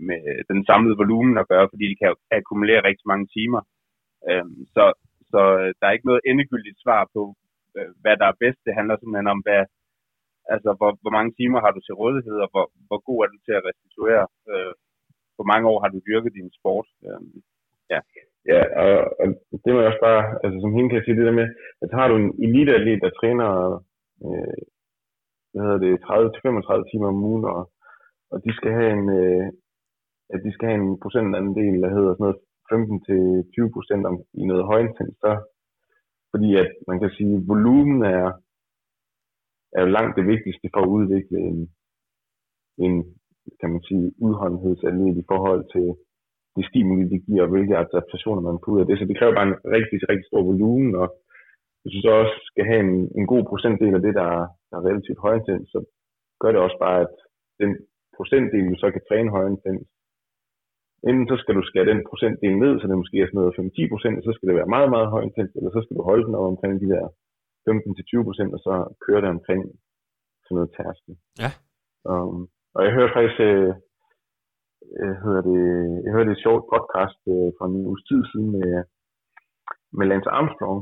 [0.09, 3.61] med den samlede volumen at gøre, fordi de kan akkumulere rigtig mange timer.
[4.29, 4.83] Øh, så,
[5.31, 7.21] så øh, der er ikke noget endegyldigt svar på,
[7.77, 8.59] Øh, hvad der er bedst.
[8.65, 9.61] Det handler simpelthen om, hvad,
[10.53, 13.37] altså, hvor, hvor mange timer har du til rådighed, og hvor, hvor god er du
[13.45, 14.25] til at restituere.
[14.51, 14.73] Øh,
[15.35, 16.87] hvor mange år har du dyrket din sport?
[17.07, 17.21] Øh,
[17.93, 17.99] ja.
[18.51, 19.27] Ja, og, og
[19.63, 21.47] det må jeg også bare, altså som hende kan jeg sige det der med,
[21.83, 23.49] at har du en eliteatlet, der træner,
[24.25, 24.57] øh,
[25.51, 25.93] hvad hedder det,
[26.83, 27.61] 30-35 timer om ugen, og,
[28.31, 29.45] og de skal have en, øh,
[30.33, 32.39] at de skal have en procentandel, der hedder sådan noget
[32.71, 34.03] 15-20 procent
[34.41, 35.31] i noget højintens, så
[36.33, 38.25] fordi at man kan sige, at volumen er,
[39.75, 41.57] er jo langt det vigtigste for at udvikle en,
[42.85, 42.93] en
[43.59, 45.87] kan man sige, udholdenhedsanlæg i forhold til
[46.55, 48.99] de stimuli, det giver, og hvilke adaptationer man får ud af det.
[48.99, 51.07] Så det kræver bare en rigtig, rigtig stor volumen, og
[51.81, 54.29] hvis du så også skal have en, en god procentdel af det, der,
[54.69, 55.79] der er relativt højintens, så
[56.41, 57.15] gør det også bare, at
[57.61, 57.71] den
[58.17, 59.87] procentdel, du så kan træne højintens,
[61.09, 63.91] enten så skal du skære den procentdel ned, så det måske er sådan noget 5-10
[63.93, 66.51] procent, så skal det være meget, meget højintens, eller så skal du holde den op
[66.53, 67.05] omkring de der
[67.69, 68.73] 15-20 procent, og så
[69.05, 69.61] køre det omkring
[70.43, 71.13] sådan noget tærskel.
[71.43, 71.51] Ja.
[72.11, 72.39] Um,
[72.75, 73.71] og jeg hørte faktisk, øh,
[75.01, 75.61] jeg, hedder det,
[76.03, 78.69] jeg hørte et sjovt podcast øh, for en uges tid siden med,
[79.97, 80.79] med Lance Armstrong.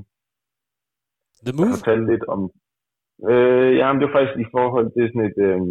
[1.45, 1.69] The Move?
[1.69, 2.41] Der fortalte lidt om,
[3.31, 5.61] øh, ja, men det var faktisk i forhold til sådan et, øh,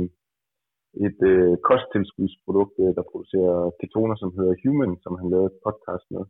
[1.07, 6.07] et øh, kosttilskudsprodukt, øh, der producerer ketoner, som hedder Human, som han lavede et podcast
[6.15, 6.25] med.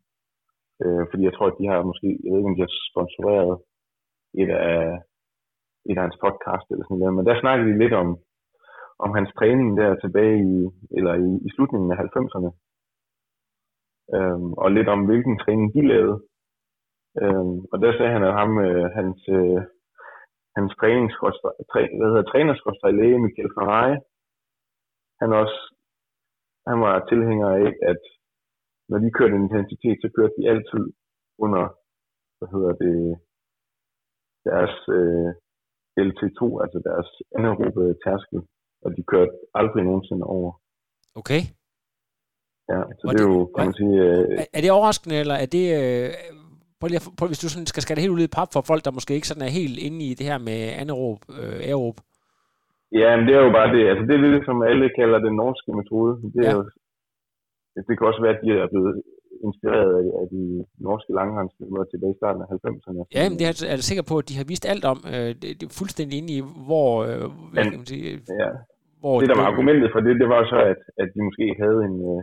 [0.82, 3.54] Øh, fordi jeg tror, at de har måske, jeg ved ikke, om de har sponsoreret
[4.42, 4.82] et af,
[5.90, 8.08] et af hans podcast eller sådan noget, men der snakkede vi lidt om,
[9.04, 10.56] om hans træning der tilbage i,
[10.96, 12.50] eller i, i slutningen af 90'erne.
[14.16, 16.16] Øhm, og lidt om, hvilken træning de lavede.
[17.22, 19.61] Øhm, og der sagde han, at ham, øh, hans, øh,
[20.56, 23.96] hans træningstræ, hvad hedder, trænerskostrej læge, Michael Ferrari,
[25.21, 25.59] han også,
[26.71, 28.03] han var tilhænger af, at
[28.91, 30.85] når de kørte intensitet, så kørte de altid
[31.45, 31.62] under,
[32.39, 32.97] hvad hedder det,
[34.49, 35.29] deres øh,
[36.07, 38.41] LT2, altså deres anaerobe tærskel
[38.85, 40.51] og de kørte aldrig nogensinde over.
[41.21, 41.43] Okay.
[42.73, 43.97] Ja, så det, det er jo, kan man sige...
[44.07, 45.64] Øh, er, er det overraskende, eller er det...
[45.81, 46.09] Øh,
[46.81, 48.61] prøv lige at, prøv, hvis du sådan skal skære det helt ud i pap for
[48.61, 51.97] folk, der måske ikke sådan er helt inde i det her med anaerob, øh, aerob.
[52.93, 53.82] Ja, men det er jo bare det.
[53.91, 56.12] Altså, det er det, som alle kalder den norske metode.
[56.34, 56.57] Det, er ja.
[56.57, 56.61] jo,
[57.86, 58.95] det kan også være, at de er blevet
[59.47, 60.43] inspireret af, af de
[60.88, 63.03] norske langrendsfilmer tilbage i starten af 90'erne.
[63.16, 64.99] Ja, men det er, er jeg sikker på, at de har vist alt om.
[65.14, 66.91] Øh, det, det er fuldstændig inde i, hvor...
[67.09, 68.05] Øh, men, kan man sige,
[68.43, 68.51] ja.
[69.03, 71.80] hvor det, der var argumentet for det, det var så, at, at de måske havde
[71.88, 72.20] en øh,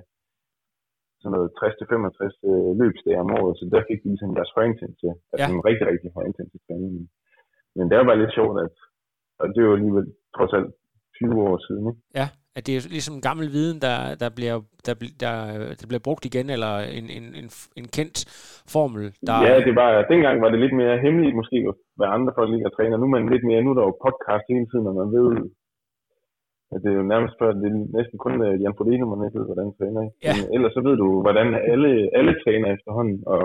[1.22, 5.49] sådan noget 60-65 øh, løbsdage om året, så der fik de ligesom deres højintense, altså
[5.49, 5.55] ja.
[5.55, 6.93] en rigtig, rigtig højintense træning.
[7.76, 8.76] Men det var bare lidt sjovt, at
[9.39, 10.07] og det er jo alligevel
[10.38, 10.69] trods alt
[11.17, 11.83] 20 år siden.
[11.89, 12.01] Ikke?
[12.19, 12.27] Ja,
[12.57, 15.33] at det er ligesom gammel viden, der, der, bliver, der, der,
[15.79, 17.47] der bliver brugt igen, eller en, en, en,
[17.79, 18.17] en kendt
[18.73, 19.03] formel.
[19.27, 19.35] Der...
[19.47, 21.57] Ja, det var, dengang var det lidt mere hemmeligt måske,
[21.97, 22.95] hvad andre folk lige træner.
[22.97, 25.27] Nu er man lidt mere, nu er der jo podcast hele tiden, og man ved,
[26.73, 28.33] at det er jo nærmest før, det er næsten kun
[28.63, 30.01] Jan Frodeno, man ikke ved, hvordan træner.
[30.05, 30.17] Ikke?
[30.25, 30.33] Ja.
[30.38, 33.41] Men ellers så ved du, hvordan alle, alle træner efterhånden, og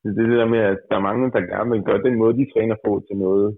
[0.00, 2.38] det er det der med, at der er mange, der gerne vil gøre den måde,
[2.40, 3.48] de træner på til noget,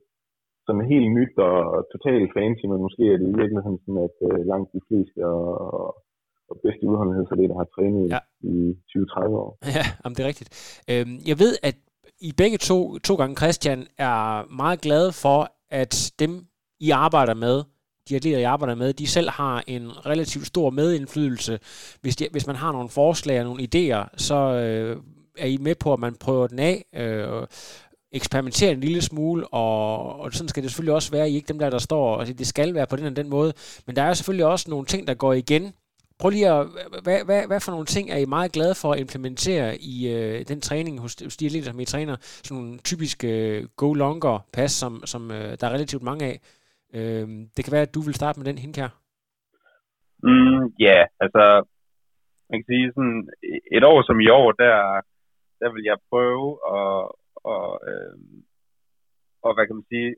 [0.66, 1.54] som er helt nyt og
[1.92, 5.46] totalt fancy, men måske er det i virkeligheden sådan, at uh, langt de fleste og,
[6.50, 8.20] og bedste udholdenhed for det, der har trænet Ja.
[8.54, 8.56] i
[8.90, 9.50] 20-30 år.
[9.78, 10.50] Ja, jamen, det er rigtigt.
[10.90, 11.76] Øhm, jeg ved, at
[12.28, 12.76] I begge to,
[13.08, 14.20] to gange Christian, er
[14.62, 15.40] meget glade for,
[15.82, 16.32] at dem,
[16.80, 17.56] I arbejder med,
[18.08, 21.58] de atleter, I arbejder med, de selv har en relativt stor medindflydelse.
[22.02, 24.96] Hvis, de, hvis man har nogle forslag og nogle idéer, så øh,
[25.38, 27.46] er I med på, at man prøver den af, øh,
[28.12, 31.30] eksperimentere en lille smule, og, og sådan skal det selvfølgelig også være.
[31.30, 33.52] I ikke dem der, der står og det skal være på den og den måde.
[33.86, 35.72] Men der er selvfølgelig også nogle ting, der går igen.
[36.18, 36.66] Prøv lige at,
[37.02, 40.44] hvad, hvad, hvad for nogle ting er I meget glade for at implementere i øh,
[40.48, 42.16] den træning hos, hos de atleter, som I træner?
[42.20, 46.40] Sådan nogle typiske øh, go longer pas, som, som øh, der er relativt mange af.
[46.94, 48.88] Øh, det kan være, at du vil starte med den, Hinkær.
[50.22, 51.44] Mm, ja, altså,
[52.50, 53.28] man kan sige sådan,
[53.76, 54.76] et år som i år, der,
[55.60, 56.46] der vil jeg prøve
[56.76, 58.16] at, og, øh,
[59.42, 60.08] og hvad kan man sige,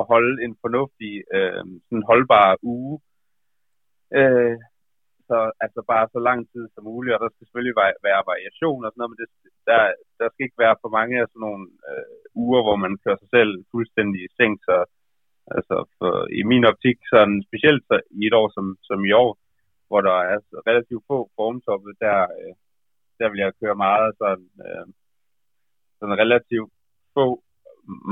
[0.00, 3.00] at holde en fornuftig, øh, sådan holdbar uge.
[4.18, 4.56] Øh,
[5.28, 7.76] så altså bare så lang tid som muligt, og der skal selvfølgelig
[8.08, 9.28] være, variation og sådan noget, men det,
[9.70, 9.80] der,
[10.18, 13.30] der skal ikke være for mange af sådan nogle øh, uger, hvor man kører sig
[13.36, 14.76] selv fuldstændig i seng, så
[15.56, 19.30] altså for, i min optik, sådan specielt så i et år som, som i år,
[19.88, 20.38] hvor der er
[20.70, 22.52] relativt få formtoppe, der, øh,
[23.18, 24.86] der vil jeg køre meget sådan, øh,
[25.98, 26.70] sådan relativt
[27.16, 27.26] få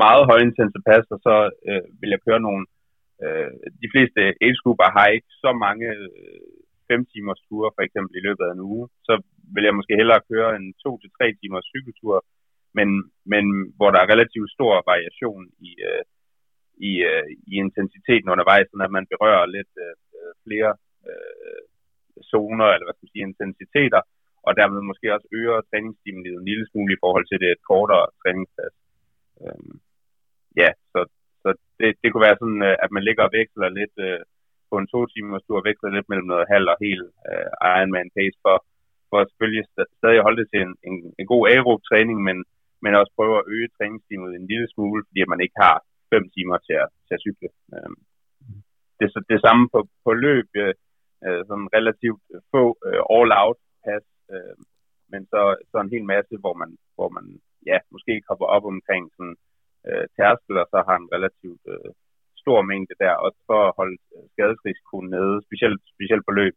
[0.05, 1.37] meget højintense pass, og så
[1.69, 2.65] øh, vil jeg køre nogle,
[3.25, 3.51] øh,
[3.83, 4.37] de fleste age
[4.97, 6.51] har ikke så mange øh,
[6.91, 9.15] fem timers ture, for eksempel i løbet af en uge, så
[9.55, 12.17] vil jeg måske hellere køre en 2-3 timers cykeltur,
[12.79, 12.89] men,
[13.33, 13.45] men
[13.77, 16.05] hvor der er relativt stor variation i, øh,
[16.89, 20.71] i, øh, i intensiteten undervejs, så at man berører lidt øh, øh, flere
[21.09, 21.63] øh,
[22.33, 24.01] zoner, eller hvad skal man sige, intensiteter,
[24.47, 28.07] og dermed måske også øger træningsstimuliet en lille smule i forhold til det et kortere
[28.23, 28.75] træningspas.
[29.43, 29.75] Øhm,
[30.63, 31.01] ja, så,
[31.43, 34.21] så det, det kunne være sådan, øh, at man ligger og veksler lidt øh,
[34.71, 38.39] på en to timers tur, veksler lidt mellem noget halv og hel øh, Ironman pace,
[38.45, 38.57] for,
[39.11, 39.65] for at selvfølgelig
[39.99, 42.39] stadig holde det til en, en, en god aerob træning, men,
[42.83, 45.77] men også prøve at øge træningsstimuleret en lille smule, fordi man ikke har
[46.13, 47.49] fem timer til at, til at cykle.
[47.75, 47.99] Øhm,
[48.99, 50.75] det, det samme på, på løb, øh,
[51.27, 52.23] øh, sådan relativt
[52.53, 54.05] få øh, all-out pas,
[54.35, 54.57] øh,
[55.13, 57.27] men så, så en hel masse, hvor man, hvor man
[57.71, 59.37] ja, måske hopper op omkring sådan,
[59.89, 61.91] øh, tærskel, og så har en relativt øh,
[62.43, 63.97] stor mængde der, også for at holde
[64.33, 66.55] skadesrisikoen nede, specielt, specielt på løb.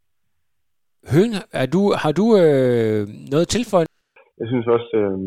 [1.12, 3.02] Høen, er du, har du øh,
[3.32, 3.88] noget tilføjet?
[4.40, 5.18] Jeg synes også, øh,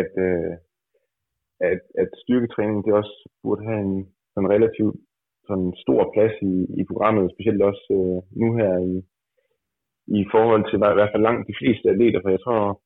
[0.00, 0.52] at, øh,
[1.70, 3.98] at, at styrketræning det også burde have en
[4.32, 4.96] sådan relativt
[5.48, 8.94] sådan stor plads i, i programmet, specielt også øh, nu her i,
[10.06, 12.80] i forhold til i hvert fald langt de fleste atleter, for jeg tror,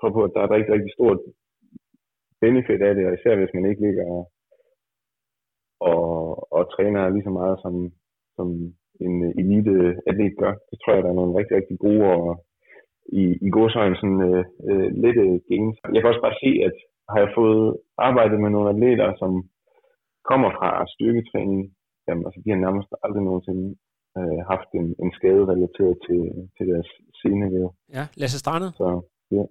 [0.00, 1.20] tror på, at der er et rigtig, rigtig stort
[2.40, 4.22] benefit af det, og især hvis man ikke ligger og,
[5.80, 6.12] og,
[6.56, 7.74] og træner lige så meget som,
[8.36, 8.48] som
[9.04, 9.76] en øh, elite
[10.08, 10.54] atlet gør.
[10.70, 12.44] Det tror jeg, der er nogle rigtig, rigtig gode og
[13.22, 15.76] i, i godsøjne sådan øh, øh, lette gains.
[15.94, 16.76] Jeg kan også bare se, at
[17.10, 19.32] har jeg fået arbejdet med nogle atleter, som
[20.30, 21.60] kommer fra styrketræning,
[22.08, 23.64] jamen, altså, de har nærmest aldrig nogensinde
[24.18, 26.20] øh, haft en, en skade relateret til,
[26.56, 26.88] til deres
[27.20, 27.66] senevæv.
[27.96, 28.70] Ja, Lasse Strandet.
[28.80, 28.86] Så
[29.36, 29.44] ja.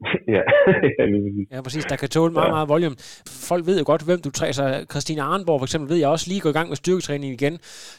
[0.34, 0.42] ja,
[0.98, 1.46] ja, lige præcis.
[1.52, 1.84] Ja, præcis.
[1.84, 2.52] Der kan tåle meget, Ja.
[2.56, 2.96] meget volume.
[3.50, 4.52] Folk ved jo godt, hvem du træner.
[4.52, 7.54] Så Christine Arnborg for eksempel ved jeg også lige gå i gang med styrketræning igen.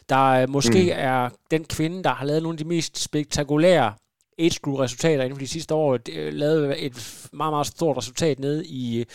[0.09, 1.09] Der øh, måske mm.
[1.11, 3.93] er den kvinde, der har lavet nogle af de mest spektakulære
[4.39, 8.39] age group resultater inden for de sidste år, øh, lavede et meget, meget stort resultat
[8.39, 9.05] nede i øh,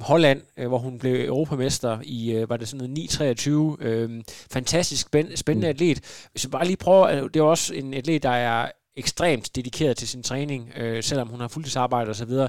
[0.00, 3.86] Holland, øh, hvor hun blev europamester i, øh, var det sådan noget 9-23.
[3.86, 4.22] Øh,
[4.52, 5.70] fantastisk spænd- spændende mm.
[5.70, 6.28] atlet.
[6.30, 10.08] Hvis jeg bare lige prøver, det er også en atlet, der er ekstremt dedikeret til
[10.08, 12.48] sin træning, øh, selvom hun har fuldtidsarbejde og så videre.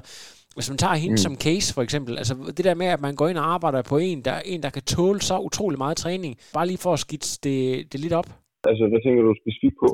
[0.54, 1.16] Hvis man tager hende mm.
[1.16, 3.98] som case, for eksempel, altså det der med, at man går ind og arbejder på
[3.98, 7.40] en, der, en, der kan tåle så utrolig meget træning, bare lige for at skitse
[7.42, 8.28] det, det lidt op.
[8.64, 9.88] Altså, hvad tænker du specifikt på?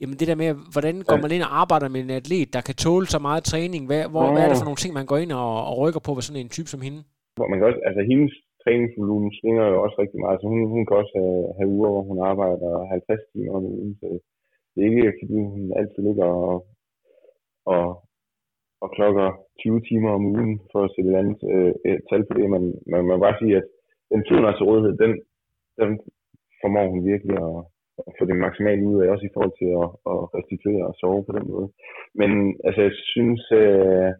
[0.00, 2.76] Jamen det der med, hvordan går man ind og arbejder med en atlet, der kan
[2.84, 3.82] tåle så meget træning?
[3.88, 6.12] Hvad, hvor, hvad er det for nogle ting, man går ind og, og rykker på
[6.16, 7.00] ved sådan en type som hende?
[7.36, 8.32] Hvor man kan også, altså hendes
[8.62, 10.36] træningsvolumen svinger jo også rigtig meget.
[10.40, 13.92] Så hun, hun kan også have, have uger, hvor hun arbejder 50 timer om ugen.
[14.00, 14.06] Så
[14.72, 16.56] det er ikke, fordi hun altid ligger og,
[17.74, 17.86] og,
[18.82, 19.26] og klokker
[19.62, 22.46] 20 timer om ugen for at sætte et andet øh, et tal på det.
[22.54, 23.66] Man, man, man bare sige, at
[24.12, 25.12] den tid, hun har til rådighed, den,
[25.80, 25.90] den
[26.60, 27.56] formår hun virkelig at,
[27.98, 31.24] at få det maksimalt ud af, også i forhold til at, at restituere og sove
[31.26, 31.68] på den måde.
[32.20, 32.30] Men
[32.66, 34.10] altså, jeg synes, øh,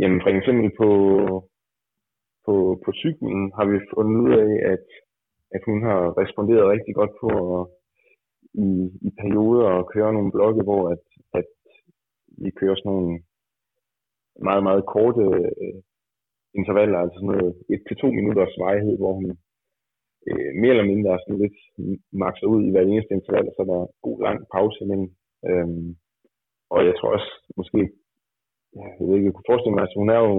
[0.00, 0.90] jamen for eksempel på,
[2.46, 2.54] på,
[2.84, 4.86] på cyklen har vi fundet ud af, at,
[5.56, 7.28] at hun har responderet rigtig godt på
[7.58, 7.64] at,
[8.66, 8.68] i,
[9.08, 11.04] i perioder at køre nogle blokke, hvor at,
[11.40, 11.50] at
[12.42, 13.22] vi kører sådan nogle
[14.48, 15.24] meget, meget korte
[15.62, 15.78] øh,
[16.58, 17.54] intervaller, altså sådan noget
[18.02, 19.38] 1-2 minutters vejhed, hvor hun
[20.30, 21.58] øh, mere eller mindre sådan lidt
[22.22, 25.10] makser ud i hver eneste interval, og så er der god lang pause imellem.
[25.48, 25.88] Øhm,
[26.74, 27.80] og jeg tror også, måske,
[28.76, 30.36] ja, jeg ved ikke, jeg kunne forestille mig, at hun er jo,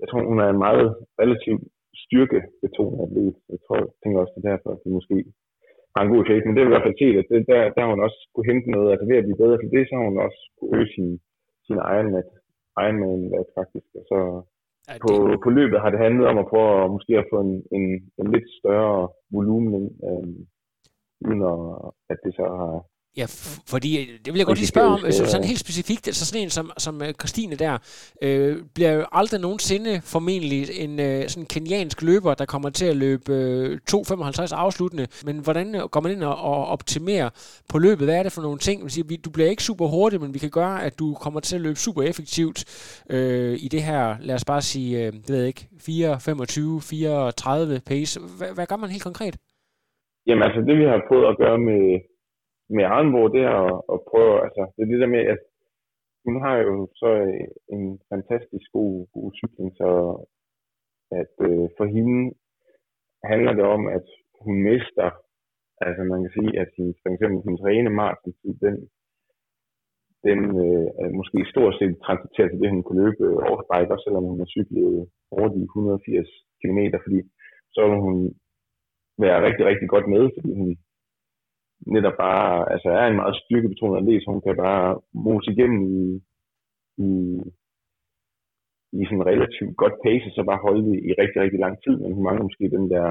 [0.00, 0.86] jeg tror, hun er en meget
[1.22, 1.62] relativt
[2.04, 3.34] styrkebetonet atlet.
[3.52, 5.16] Jeg tror, jeg tænker også, det er derfor, at det måske
[5.94, 6.44] har en god effekt.
[6.44, 8.50] Men det er i hvert fald set, at det, der, der har hun også kunne
[8.52, 10.90] hente noget, altså ved at blive bedre til det, så har hun også kunne øge
[10.94, 11.08] sin,
[11.66, 12.28] sin Ironman,
[12.84, 13.88] Ironman faktisk.
[14.00, 14.18] Og så
[14.88, 15.02] ja, det...
[15.04, 15.12] på,
[15.44, 17.86] på løbet har det handlet om at prøve at, måske at få en, en,
[18.20, 20.28] en lidt større volumen, øh,
[21.26, 21.40] uden
[22.12, 22.74] at det så har
[23.16, 23.26] Ja,
[23.72, 26.42] fordi øh, det vil jeg godt lige spørge om, så sådan helt specifikt, altså sådan
[26.42, 27.78] en som, som øh, Christine der,
[28.22, 32.96] øh, bliver jo aldrig nogensinde formentlig en øh, sådan keniansk løber, der kommer til at
[32.96, 37.30] løbe øh, 2.55 afsluttende, men hvordan går man ind og, og optimerer
[37.68, 38.06] på løbet?
[38.06, 38.82] Hvad er det for nogle ting?
[39.24, 41.78] Du bliver ikke super hurtig, men vi kan gøre, at du kommer til at løbe
[41.78, 42.64] super effektivt
[43.10, 45.78] øh, i det her, lad os bare sige, øh, det ved jeg ikke, 4.25,
[47.76, 48.20] 4.30 pace.
[48.38, 49.36] Hvad, hvad gør man helt konkret?
[50.26, 52.00] Jamen altså det vi har prøvet at gøre med,
[52.76, 55.40] med Arnborg, det er at, at prøve, altså, det er det der med, at
[56.24, 59.90] hun har jo så øh, en fantastisk god, god cykling, så
[61.20, 62.18] at øh, for hende
[63.30, 64.06] handler det om, at
[64.44, 65.08] hun mister,
[65.86, 68.32] altså man kan sige, at sin, for eksempel hendes rene maraton,
[68.64, 68.76] den,
[70.26, 74.04] den øh, er måske stort set transiteret til det, hun kunne løbe øh, overbike, også
[74.06, 76.28] selvom hun har cyklet over de 180
[76.60, 77.20] km, fordi
[77.74, 78.16] så vil hun
[79.24, 80.68] være rigtig, rigtig godt med, fordi hun
[81.86, 86.04] netop bare altså er en meget styrkebetonet atlet, så hun kan bare mose igennem i,
[87.06, 87.10] i,
[88.98, 92.14] i sådan relativt godt pace, så bare holde det i rigtig, rigtig lang tid, men
[92.14, 93.06] hun mangler måske den der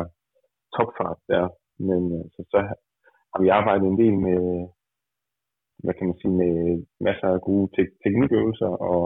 [0.76, 1.46] topfart der.
[1.90, 2.58] Men øh, så, så
[3.32, 4.42] har vi arbejdet en del med,
[5.84, 6.56] hvad kan man sige, med
[7.08, 9.04] masser af gode te- teknikøvelser, og,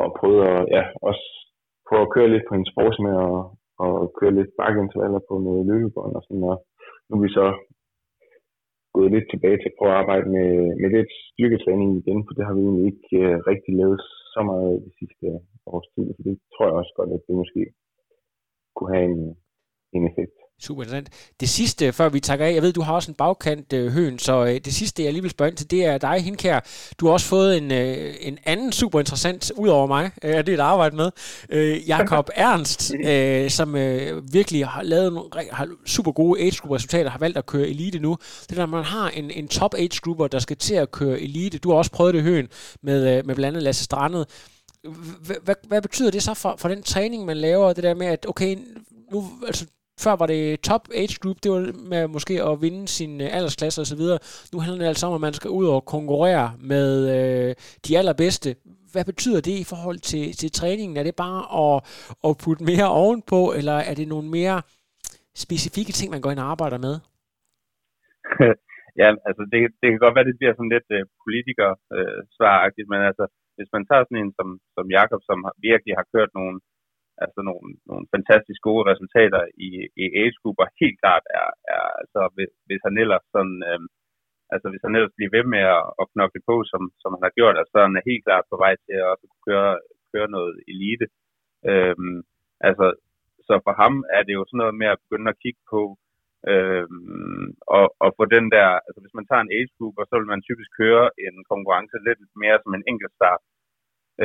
[0.00, 1.24] og prøvet at, ja, også
[1.88, 3.38] prøve at køre lidt på hendes force med, og,
[3.84, 6.56] og køre lidt bakkeintervaller på noget løbebånd og sådan, og
[7.08, 7.46] nu er vi så
[8.98, 10.48] gået lidt tilbage til at prøve at arbejde med,
[10.80, 14.00] med lidt styrketræning igen, for det har vi egentlig ikke øh, rigtig lavet
[14.34, 15.40] så meget de sidste øh,
[15.72, 17.62] års tid, så det tror jeg også godt, at det måske
[18.76, 19.20] kunne have en,
[19.96, 20.37] en effekt.
[20.60, 21.08] Super interessant.
[21.40, 24.18] Det sidste, før vi takker af, jeg ved, du har også en bagkant øh, høen,
[24.18, 26.60] så øh, det sidste, jeg lige vil spørge ind til, det er dig, Hinkær.
[26.98, 30.48] Du har også fået en, øh, en anden super interessant, ud over mig, øh, det
[30.48, 31.10] er et arbejde med,
[31.48, 36.70] øh, Jakob Ernst, øh, som øh, virkelig har lavet nogle har super gode age group
[36.70, 38.16] resultater, har valgt at køre elite nu.
[38.48, 41.58] Det der, man har en, en top age grupper, der skal til at køre elite.
[41.58, 42.48] Du har også prøvet det høen
[42.82, 44.26] med, øh, med blandt andet Lasse Strandet.
[45.44, 47.72] Hvad, hvad betyder det så for, for den træning, man laver?
[47.72, 48.56] Det der med, at okay,
[49.12, 49.66] nu, altså,
[50.04, 53.80] før var det top age group, det var med måske at vinde sin øh, aldersklasse
[53.84, 54.04] osv.
[54.52, 57.50] Nu handler det altså om, at man skal ud og konkurrere med øh,
[57.86, 58.50] de allerbedste.
[58.92, 60.96] Hvad betyder det i forhold til, til træningen?
[60.96, 61.76] Er det bare at,
[62.26, 64.56] at putte mere ovenpå, eller er det nogle mere
[65.44, 66.94] specifikke ting, man går ind og arbejder med?
[69.00, 73.00] ja, altså det, det kan godt være, det bliver sådan lidt øh, politiker-svaragtigt, øh, men
[73.10, 73.24] altså
[73.56, 75.38] hvis man tager sådan en som, som Jakob, som
[75.68, 76.54] virkelig har kørt nogle
[77.24, 79.70] altså nogle, nogle fantastisk gode resultater i,
[80.02, 83.80] i age-grupper, helt klart er, er altså hvis, hvis han ellers sådan, øh,
[84.54, 87.36] altså hvis han ellers bliver ved med at, at knokle på, som, som han har
[87.38, 89.72] gjort, altså så er han helt klart på vej til at også kunne køre,
[90.12, 91.06] køre noget elite.
[91.70, 92.18] Øhm,
[92.68, 92.86] altså,
[93.46, 95.82] så for ham er det jo sådan noget med at begynde at kigge på,
[96.52, 97.46] øhm,
[97.76, 100.46] og, og få den der, altså hvis man tager en age group, så vil man
[100.48, 103.42] typisk køre en konkurrence lidt mere som en enkelt start,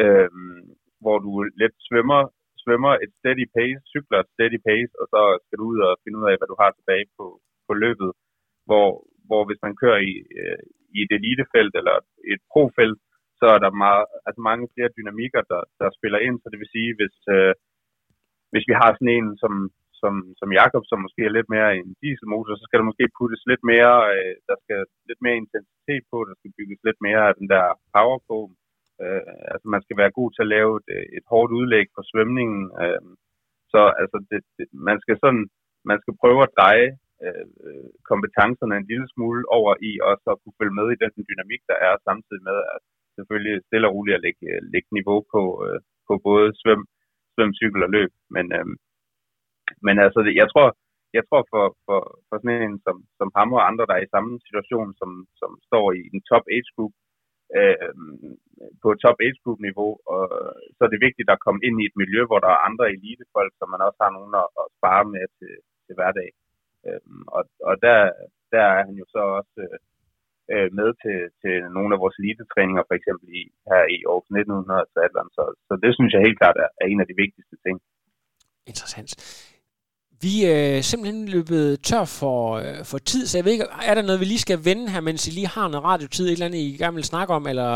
[0.02, 0.62] øhm,
[1.04, 1.32] hvor du
[1.62, 2.22] lidt svømmer
[2.64, 6.20] svømmer et steady pace, cykler et steady pace, og så skal du ud og finde
[6.22, 7.26] ud af, hvad du har tilbage på,
[7.68, 8.12] på løbet.
[8.68, 8.88] Hvor,
[9.28, 10.64] hvor hvis man kører i, øh,
[10.96, 11.98] i et elitefelt eller
[12.34, 13.00] et profelt,
[13.40, 16.36] så er der meget, altså mange flere dynamikker, der, der spiller ind.
[16.40, 17.54] Så det vil sige, hvis, øh,
[18.54, 19.54] hvis vi har sådan en som,
[20.02, 23.44] som, som Jakob, som måske er lidt mere en dieselmotor, så skal der måske puttes
[23.52, 27.34] lidt mere, øh, der skal lidt mere intensitet på, der skal bygges lidt mere af
[27.40, 28.38] den der power på.
[29.02, 32.04] Øh, altså man skal være god til at lave et, øh, et hårdt udlæg for
[32.12, 32.62] svømningen.
[32.84, 33.02] Øh,
[33.74, 35.46] så altså det, det, man skal sådan,
[35.92, 36.90] man skal prøve at dreje
[37.26, 41.14] øh, øh kompetencerne en lille smule over i og så kunne følge med i den
[41.30, 42.80] dynamik, der er, samtidig med at
[43.18, 46.84] selvfølgelig stille og roligt at lægge, øh, lægge niveau på, øh, på både svøm,
[47.34, 48.12] svøm, cykel og løb.
[48.36, 48.68] Men, øh,
[49.86, 50.68] men altså, jeg tror,
[51.18, 54.14] jeg tror for, for, for sådan en som, som ham og andre, der er i
[54.16, 56.94] samme situation, som, som står i en top age group,
[57.60, 57.94] øh,
[58.84, 60.24] på top age group niveau, og
[60.76, 63.54] så er det vigtigt at komme ind i et miljø, hvor der er andre elitefolk,
[63.60, 65.54] som man også har nogen at, at spare med til,
[65.86, 66.30] til hverdag.
[66.88, 67.02] Øh,
[67.36, 67.98] og og der,
[68.54, 69.62] der er han jo så også
[70.54, 74.86] øh, med til, til nogle af vores elitetræninger, for eksempel i, her i Aarhus 1900
[75.38, 77.76] så, så det synes jeg helt klart er, er en af de vigtigste ting.
[78.72, 79.10] Interessant.
[80.26, 84.06] Vi er simpelthen løbet tør for, øh, for tid, så jeg ved ikke, er der
[84.08, 86.64] noget, vi lige skal vende her, mens I lige har noget radiotid, et eller andet,
[86.66, 87.72] I gerne vil snakke om, eller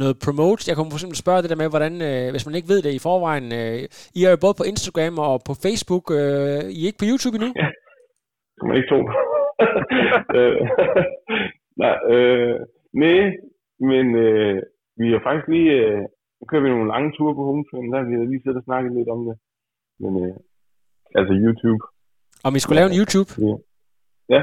[0.00, 0.62] noget promote?
[0.68, 2.92] Jeg kunne for eksempel spørge det der med, hvordan, øh, hvis man ikke ved det
[2.94, 3.78] i forvejen, øh,
[4.18, 7.36] I er jo både på Instagram og på Facebook, øh, I er ikke på YouTube
[7.36, 7.50] endnu?
[7.62, 7.68] Ja,
[8.56, 9.00] det man ikke tro.
[10.38, 10.60] Øh,
[11.82, 12.56] nej, øh,
[13.02, 13.20] nej,
[13.90, 14.56] men øh,
[15.00, 16.00] vi har faktisk lige, øh,
[16.48, 19.10] kører vi nogle lange ture på hometrain, der har vi lige siddet og snakket lidt
[19.14, 19.36] om det.
[20.02, 20.36] Men øh,
[21.18, 21.82] Altså YouTube.
[22.46, 23.30] Om vi skulle lave en YouTube?
[23.46, 23.54] Ja.
[24.34, 24.42] ja.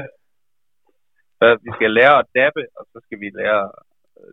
[1.38, 3.70] Så vi skal lære at dabbe, og så skal vi lære at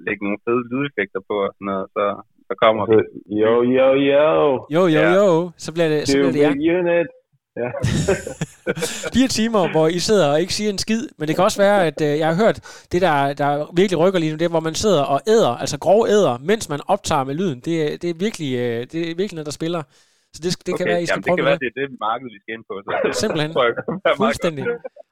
[0.06, 2.06] lægge nogle fede lydeffekter på og sådan noget, så,
[2.48, 2.98] så kommer vi.
[3.42, 4.30] Jo, jo, jo.
[4.76, 5.28] Jo, jo, jo.
[5.64, 6.52] Så bliver det, så bliver det ja.
[6.78, 7.10] Unit.
[7.62, 7.70] Ja.
[9.14, 11.88] Fire timer, hvor I sidder og ikke siger en skid, men det kan også være,
[11.88, 14.60] at øh, jeg har hørt, det der, der virkelig rykker lige nu, det er, hvor
[14.70, 17.60] man sidder og æder, altså grov æder, mens man optager med lyden.
[17.60, 19.84] Det, det, er, virkelig, øh, det er virkelig noget, der spiller.
[20.36, 21.78] Så det, det okay, kan være, I skal jamen, prøve det kan være, det er
[21.82, 22.74] det marked, vi skal ind på.
[22.86, 23.20] Så.
[23.22, 23.52] Simpelthen.
[24.24, 24.64] Fuldstændig.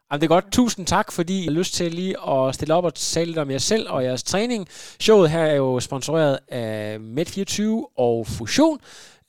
[0.08, 0.52] Jamen, det er godt.
[0.52, 3.52] Tusind tak, fordi I har lyst til lige at stille op og tale lidt om
[3.52, 4.68] jer selv og jeres træning.
[5.06, 7.62] Showet her er jo sponsoreret af Med24
[7.98, 8.80] og Fusion.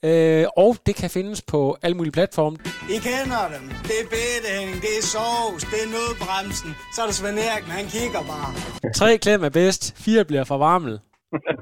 [0.04, 2.56] Øh, og det kan findes på alle mulige platforme.
[2.90, 3.64] I kender dem.
[3.88, 6.70] Det er bedehæng, det er sovs, det er nødbremsen.
[6.94, 8.50] Så er der Svend Erik, han kigger bare.
[8.94, 11.00] Tre klem er bedst, fire bliver forvarmet.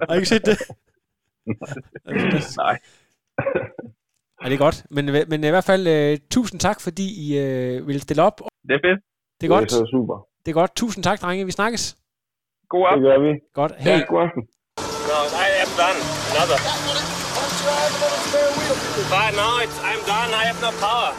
[0.09, 0.59] Har I ikke set det?
[2.65, 2.79] Nej.
[4.43, 4.85] Ja, det er godt.
[4.91, 8.37] Men, men i hvert fald, uh, tusind tak, fordi I uh, ville stille op.
[8.69, 9.01] Det er fedt.
[9.41, 9.71] Det er godt.
[9.71, 10.17] Det er super.
[10.45, 10.77] Det er godt.
[10.77, 11.45] Tusind tak, drenge.
[11.45, 11.97] Vi snakkes.
[12.69, 13.05] God aften.
[13.05, 13.33] Det gør vi.
[13.55, 13.73] Godt.
[13.79, 13.93] Hej.
[13.93, 14.43] Ja, god aften.
[15.11, 15.99] No, I am done.
[16.33, 16.59] Another.
[19.13, 20.31] But no, it's, I'm done.
[20.41, 21.13] I have no power.